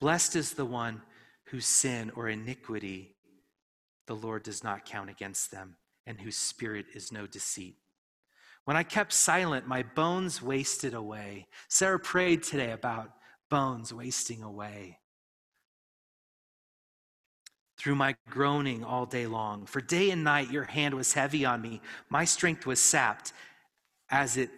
Blessed 0.00 0.34
is 0.34 0.54
the 0.54 0.64
one 0.64 1.02
whose 1.44 1.66
sin 1.66 2.10
or 2.16 2.28
iniquity 2.28 3.14
the 4.06 4.16
Lord 4.16 4.42
does 4.42 4.64
not 4.64 4.84
count 4.84 5.08
against 5.08 5.52
them, 5.52 5.76
and 6.06 6.20
whose 6.20 6.36
spirit 6.36 6.86
is 6.94 7.12
no 7.12 7.26
deceit. 7.28 7.76
When 8.64 8.76
I 8.76 8.82
kept 8.82 9.12
silent, 9.12 9.68
my 9.68 9.84
bones 9.84 10.42
wasted 10.42 10.94
away. 10.94 11.46
Sarah 11.68 12.00
prayed 12.00 12.42
today 12.42 12.72
about 12.72 13.12
bones 13.48 13.92
wasting 13.92 14.42
away 14.42 14.98
through 17.78 17.94
my 17.94 18.16
groaning 18.28 18.84
all 18.84 19.06
day 19.06 19.26
long. 19.26 19.64
For 19.66 19.80
day 19.80 20.10
and 20.10 20.24
night 20.24 20.50
your 20.50 20.64
hand 20.64 20.94
was 20.94 21.12
heavy 21.12 21.44
on 21.44 21.62
me. 21.62 21.80
My 22.10 22.24
strength 22.24 22.66
was 22.66 22.80
sapped 22.80 23.32
as 24.10 24.36
it 24.36 24.50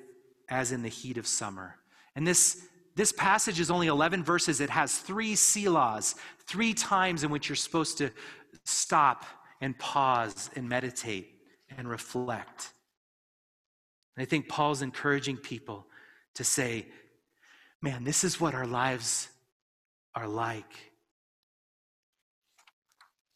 as 0.48 0.72
in 0.72 0.82
the 0.82 0.88
heat 0.88 1.18
of 1.18 1.26
summer. 1.26 1.76
And 2.16 2.26
this 2.26 2.66
this 2.96 3.12
passage 3.12 3.60
is 3.60 3.70
only 3.70 3.86
11 3.86 4.24
verses. 4.24 4.60
It 4.60 4.68
has 4.68 4.98
three 4.98 5.34
selahs, 5.34 6.16
three 6.46 6.74
times 6.74 7.22
in 7.22 7.30
which 7.30 7.48
you're 7.48 7.56
supposed 7.56 7.98
to 7.98 8.10
stop 8.64 9.24
and 9.60 9.78
pause 9.78 10.50
and 10.56 10.68
meditate 10.68 11.34
and 11.76 11.88
reflect. 11.88 12.72
And 14.16 14.22
I 14.22 14.26
think 14.26 14.48
Paul's 14.48 14.82
encouraging 14.82 15.36
people 15.36 15.86
to 16.34 16.44
say, 16.44 16.88
man, 17.80 18.04
this 18.04 18.24
is 18.24 18.40
what 18.40 18.54
our 18.54 18.66
lives 18.66 19.28
are 20.14 20.28
like. 20.28 20.89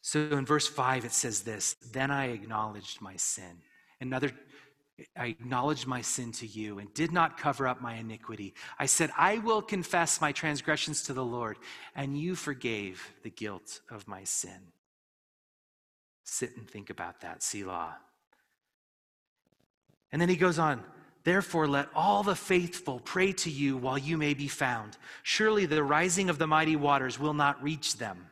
So 0.05 0.19
in 0.19 0.45
verse 0.45 0.67
5, 0.67 1.03
it 1.05 1.13
says 1.13 1.41
this 1.41 1.77
Then 1.91 2.11
I 2.11 2.27
acknowledged 2.27 3.01
my 3.01 3.15
sin. 3.15 3.63
Another, 3.99 4.29
I 5.17 5.25
acknowledged 5.25 5.87
my 5.87 6.01
sin 6.01 6.31
to 6.33 6.45
you 6.45 6.77
and 6.77 6.93
did 6.93 7.11
not 7.11 7.39
cover 7.39 7.67
up 7.67 7.81
my 7.81 7.95
iniquity. 7.95 8.53
I 8.77 8.85
said, 8.85 9.09
I 9.17 9.39
will 9.39 9.63
confess 9.63 10.21
my 10.21 10.31
transgressions 10.31 11.01
to 11.05 11.13
the 11.13 11.25
Lord, 11.25 11.57
and 11.95 12.15
you 12.15 12.35
forgave 12.35 13.15
the 13.23 13.31
guilt 13.31 13.81
of 13.89 14.07
my 14.07 14.23
sin. 14.25 14.73
Sit 16.23 16.55
and 16.55 16.69
think 16.69 16.91
about 16.91 17.21
that, 17.21 17.41
Selah. 17.41 17.97
And 20.11 20.21
then 20.21 20.29
he 20.29 20.35
goes 20.35 20.59
on, 20.59 20.83
Therefore, 21.23 21.67
let 21.67 21.89
all 21.95 22.21
the 22.21 22.35
faithful 22.35 22.99
pray 22.99 23.31
to 23.33 23.49
you 23.49 23.75
while 23.75 23.97
you 23.97 24.19
may 24.19 24.35
be 24.35 24.49
found. 24.49 24.97
Surely 25.23 25.65
the 25.65 25.83
rising 25.83 26.29
of 26.29 26.37
the 26.37 26.45
mighty 26.45 26.75
waters 26.75 27.19
will 27.19 27.33
not 27.33 27.63
reach 27.63 27.97
them. 27.97 28.27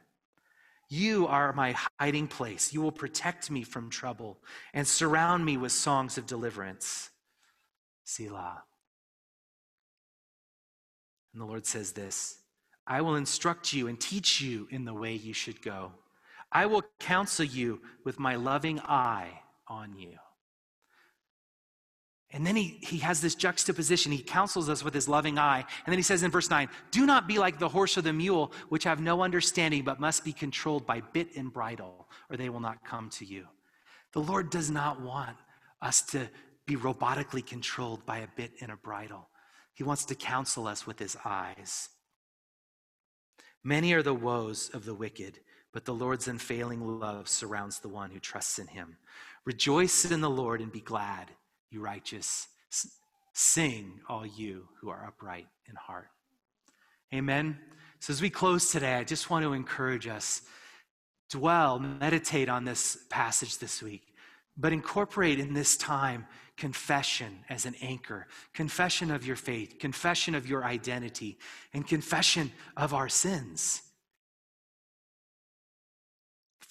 You 0.94 1.26
are 1.26 1.54
my 1.54 1.76
hiding 2.00 2.28
place. 2.28 2.72
You 2.72 2.80
will 2.80 2.92
protect 2.92 3.50
me 3.50 3.64
from 3.64 3.90
trouble 3.90 4.38
and 4.76 4.88
surround 4.88 5.44
me 5.44 5.58
with 5.58 5.72
songs 5.72 6.20
of 6.20 6.28
deliverance. 6.28 7.10
Selah. 8.04 8.62
And 11.34 11.42
the 11.42 11.48
Lord 11.48 11.66
says 11.66 11.94
this 11.94 12.38
I 12.86 13.02
will 13.02 13.16
instruct 13.16 13.74
you 13.74 13.88
and 13.88 14.00
teach 14.00 14.40
you 14.40 14.68
in 14.70 14.86
the 14.86 14.94
way 14.94 15.16
you 15.16 15.34
should 15.34 15.64
go. 15.64 15.94
I 16.52 16.68
will 16.68 16.84
counsel 17.00 17.46
you 17.46 17.82
with 18.04 18.20
my 18.20 18.36
loving 18.36 18.80
eye 18.80 19.42
on 19.68 19.98
you. 19.98 20.20
And 22.34 22.46
then 22.46 22.56
he, 22.56 22.80
he 22.82 22.98
has 22.98 23.22
this 23.22 23.36
juxtaposition. 23.36 24.12
He 24.12 24.24
counsels 24.24 24.68
us 24.68 24.84
with 24.84 24.96
his 24.96 25.08
loving 25.08 25.38
eye. 25.38 25.64
And 25.86 25.92
then 25.92 26.00
he 26.00 26.04
says 26.04 26.24
in 26.24 26.32
verse 26.32 26.50
9, 26.50 26.68
Do 26.90 27.06
not 27.06 27.28
be 27.28 27.38
like 27.38 27.60
the 27.60 27.70
horse 27.70 27.96
or 27.96 28.02
the 28.02 28.12
mule, 28.12 28.52
which 28.70 28.86
have 28.86 29.00
no 29.00 29.22
understanding, 29.22 29.84
but 29.84 30.00
must 30.00 30.26
be 30.26 30.34
controlled 30.34 30.88
by 30.88 31.02
bit 31.02 31.30
and 31.38 31.54
bridle, 31.54 32.10
or 32.32 32.36
they 32.36 32.50
will 32.50 32.60
not 32.60 32.84
come 32.84 33.12
to 33.12 33.26
you. 33.26 33.46
The 34.14 34.22
Lord 34.22 34.50
does 34.50 34.72
not 34.72 35.00
want 35.00 35.38
us 35.80 36.02
to 36.08 36.28
be 36.66 36.76
robotically 36.76 37.46
controlled 37.46 38.04
by 38.04 38.20
a 38.20 38.28
bit 38.36 38.54
and 38.62 38.72
a 38.72 38.78
bridle. 38.78 39.30
He 39.76 39.84
wants 39.84 40.06
to 40.06 40.16
counsel 40.16 40.68
us 40.68 40.88
with 40.88 40.98
his 40.98 41.16
eyes. 41.24 41.90
Many 43.64 43.94
are 43.94 44.04
the 44.04 44.14
woes 44.14 44.72
of 44.74 44.86
the 44.86 44.96
wicked, 44.96 45.40
but 45.72 45.86
the 45.86 45.94
Lord's 45.94 46.28
unfailing 46.28 46.82
love 47.00 47.30
surrounds 47.30 47.80
the 47.80 47.90
one 47.90 48.10
who 48.10 48.20
trusts 48.20 48.58
in 48.58 48.68
him. 48.68 48.98
Rejoice 49.46 50.10
in 50.10 50.22
the 50.22 50.30
Lord 50.30 50.62
and 50.62 50.72
be 50.72 50.82
glad 50.82 51.30
you 51.74 51.82
righteous. 51.82 52.48
Sing, 53.34 54.00
all 54.08 54.26
you 54.26 54.68
who 54.80 54.90
are 54.90 55.06
upright 55.08 55.48
in 55.68 55.76
heart. 55.76 56.10
Amen. 57.14 57.58
So, 58.00 58.12
as 58.12 58.22
we 58.22 58.30
close 58.30 58.72
today, 58.72 58.96
I 58.96 59.04
just 59.04 59.30
want 59.30 59.44
to 59.44 59.54
encourage 59.54 60.08
us 60.08 60.42
dwell, 61.30 61.80
meditate 61.80 62.48
on 62.48 62.64
this 62.64 62.98
passage 63.10 63.58
this 63.58 63.82
week, 63.82 64.14
but 64.56 64.72
incorporate 64.72 65.40
in 65.40 65.54
this 65.54 65.78
time 65.78 66.28
confession 66.58 67.40
as 67.50 67.66
an 67.66 67.76
anchor, 67.82 68.28
confession 68.54 69.10
of 69.10 69.26
your 69.26 69.36
faith, 69.36 69.80
confession 69.80 70.36
of 70.36 70.48
your 70.48 70.64
identity, 70.64 71.40
and 71.74 71.88
confession 71.88 72.52
of 72.78 72.94
our 72.94 73.10
sins. 73.10 73.82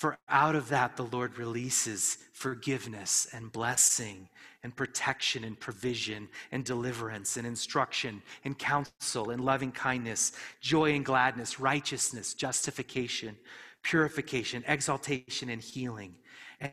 For 0.03 0.19
out 0.29 0.57
of 0.57 0.69
that, 0.71 0.97
the 0.97 1.05
Lord 1.05 1.39
releases 1.39 2.19
forgiveness 2.33 3.29
and 3.33 3.53
blessing 3.53 4.29
and 4.65 4.75
protection 4.75 5.45
and 5.45 5.61
provision 5.61 6.29
and 6.51 6.65
deliverance 6.65 7.37
and 7.37 7.47
instruction 7.47 8.21
and 8.45 8.59
counsel 8.59 9.31
and 9.31 9.45
loving 9.45 9.71
kindness, 9.71 10.33
joy 10.61 10.95
and 10.95 11.05
gladness, 11.05 11.61
righteousness, 11.61 12.35
justification, 12.35 13.37
purification, 13.83 14.65
exaltation, 14.67 15.49
and 15.51 15.63
healing. 15.63 16.17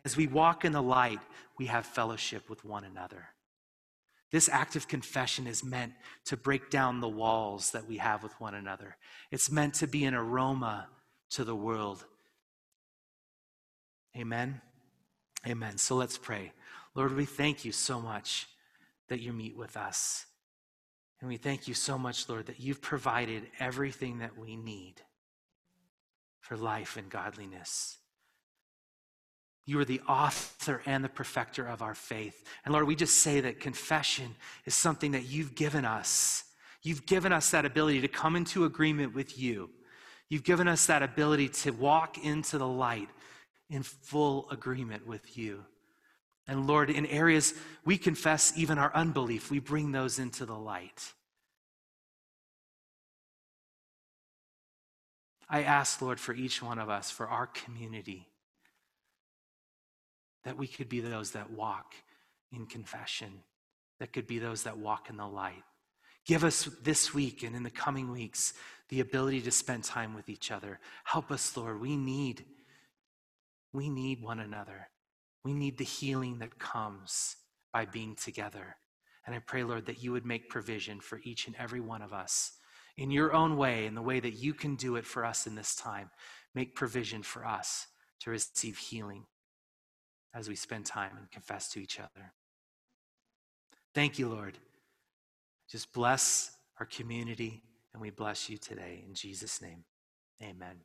As 0.04 0.18
we 0.18 0.26
walk 0.26 0.66
in 0.66 0.72
the 0.72 0.82
light, 0.82 1.22
we 1.60 1.68
have 1.68 1.86
fellowship 1.86 2.50
with 2.50 2.66
one 2.66 2.84
another. 2.84 3.28
This 4.32 4.50
act 4.50 4.76
of 4.76 4.88
confession 4.88 5.46
is 5.46 5.64
meant 5.64 5.94
to 6.26 6.36
break 6.36 6.72
down 6.72 7.00
the 7.00 7.08
walls 7.08 7.70
that 7.74 7.88
we 7.88 7.98
have 7.98 8.24
with 8.24 8.34
one 8.42 8.56
another. 8.56 8.98
It's 9.30 9.52
meant 9.52 9.76
to 9.76 9.86
be 9.86 10.06
an 10.06 10.16
aroma 10.16 10.88
to 11.30 11.44
the 11.44 11.56
world 11.56 12.06
Amen. 14.18 14.62
Amen. 15.48 15.78
So 15.78 15.96
let's 15.96 16.18
pray. 16.18 16.52
Lord, 16.96 17.16
we 17.16 17.26
thank 17.26 17.64
you 17.64 17.72
so 17.72 18.00
much 18.00 18.48
that 19.08 19.20
you 19.20 19.34
meet 19.34 19.56
with 19.56 19.78
us. 19.78 20.26
And 21.22 21.30
we 21.30 21.38
thank 21.38 21.68
you 21.68 21.74
so 21.74 21.98
much, 21.98 22.30
Lord, 22.30 22.46
that 22.48 22.60
you've 22.60 22.82
provided 22.82 23.44
everything 23.60 24.20
that 24.20 24.38
we 24.38 24.56
need 24.56 24.96
for 26.40 26.56
life 26.56 26.98
and 26.98 27.10
godliness. 27.10 27.98
You 29.66 29.80
are 29.80 29.86
the 29.86 30.02
author 30.08 30.82
and 30.86 31.04
the 31.04 31.10
perfecter 31.10 31.68
of 31.68 31.82
our 31.82 31.94
faith. 31.94 32.44
And 32.66 32.74
Lord, 32.74 32.88
we 32.88 32.96
just 32.96 33.20
say 33.20 33.42
that 33.42 33.60
confession 33.60 34.36
is 34.66 34.74
something 34.74 35.12
that 35.12 35.26
you've 35.26 35.54
given 35.54 35.86
us. 35.86 36.46
You've 36.82 37.06
given 37.06 37.32
us 37.34 37.52
that 37.52 37.66
ability 37.66 38.02
to 38.02 38.08
come 38.08 38.36
into 38.36 38.66
agreement 38.66 39.14
with 39.14 39.38
you. 39.38 39.70
You've 40.30 40.44
given 40.44 40.68
us 40.68 40.86
that 40.86 41.04
ability 41.04 41.50
to 41.50 41.72
walk 41.72 42.18
into 42.24 42.58
the 42.58 42.68
light 42.68 43.10
in 43.70 43.84
full 43.84 44.50
agreement 44.50 45.06
with 45.06 45.38
you. 45.38 45.66
And 46.48 46.66
Lord, 46.66 46.90
in 46.90 47.06
areas 47.06 47.54
we 47.86 47.98
confess 47.98 48.54
even 48.56 48.78
our 48.78 48.94
unbelief, 48.96 49.52
we 49.52 49.60
bring 49.60 49.92
those 49.92 50.18
into 50.18 50.46
the 50.46 50.58
light. 50.58 51.14
I 55.50 55.64
ask, 55.64 56.02
Lord, 56.02 56.20
for 56.20 56.34
each 56.34 56.62
one 56.62 56.78
of 56.78 56.90
us, 56.90 57.10
for 57.10 57.28
our 57.28 57.48
community, 57.48 58.28
that 60.44 60.58
we 60.58 60.68
could 60.68 60.90
be 60.90 61.00
those 61.00 61.32
that 61.32 61.52
walk 61.52 61.94
in 62.52 62.66
confession, 62.66 63.42
that 64.00 64.14
could 64.14 64.28
be 64.28 64.40
those 64.40 64.64
that 64.64 64.78
walk 64.78 65.10
in 65.10 65.18
the 65.18 65.28
light. 65.28 65.64
Give 66.26 66.44
us 66.44 66.66
this 66.84 67.14
week 67.14 67.44
and 67.44 67.56
in 67.56 67.64
the 67.64 67.72
coming 67.72 68.12
weeks 68.12 68.54
the 68.90 69.00
ability 69.00 69.42
to 69.42 69.52
spend 69.52 69.84
time 69.84 70.14
with 70.14 70.30
each 70.30 70.52
other. 70.52 70.80
Help 71.04 71.32
us, 71.32 71.56
Lord. 71.58 71.82
We 71.82 71.96
need 71.96 72.46
we 73.74 73.90
need 73.90 74.22
one 74.22 74.40
another. 74.40 74.90
We 75.44 75.54
need 75.54 75.78
the 75.78 75.84
healing 75.84 76.40
that 76.40 76.60
comes 76.60 77.36
by 77.72 77.86
being 77.86 78.16
together. 78.16 78.78
And 79.26 79.36
I 79.36 79.40
pray, 79.40 79.64
Lord, 79.64 79.86
that 79.86 80.04
you 80.04 80.12
would 80.12 80.26
make 80.26 80.50
provision 80.50 81.00
for 81.00 81.20
each 81.24 81.48
and 81.48 81.56
every 81.58 81.80
one 81.80 82.02
of 82.02 82.14
us 82.14 82.54
in 82.98 83.12
your 83.12 83.34
own 83.34 83.58
way, 83.58 83.86
in 83.86 83.96
the 83.96 84.02
way 84.02 84.20
that 84.20 84.34
you 84.34 84.54
can 84.54 84.76
do 84.76 84.96
it 84.96 85.06
for 85.06 85.24
us 85.24 85.48
in 85.48 85.56
this 85.56 85.76
time. 85.76 86.10
Make 86.56 86.76
provision 86.76 87.24
for 87.24 87.46
us 87.46 87.88
to 88.22 88.32
receive 88.32 88.78
healing 88.78 89.26
as 90.34 90.50
we 90.50 90.56
spend 90.56 90.86
time 90.86 91.16
and 91.18 91.30
confess 91.32 91.70
to 91.70 91.80
each 91.80 92.00
other. 92.00 92.34
Thank 93.94 94.20
you, 94.20 94.30
Lord. 94.30 94.58
Just 95.70 95.94
bless 95.94 96.52
our 96.80 96.86
community, 96.86 97.62
and 97.94 98.02
we 98.02 98.10
bless 98.10 98.50
you 98.50 98.58
today. 98.58 99.04
In 99.08 99.14
Jesus' 99.14 99.62
name, 99.62 99.84
amen. 100.42 100.78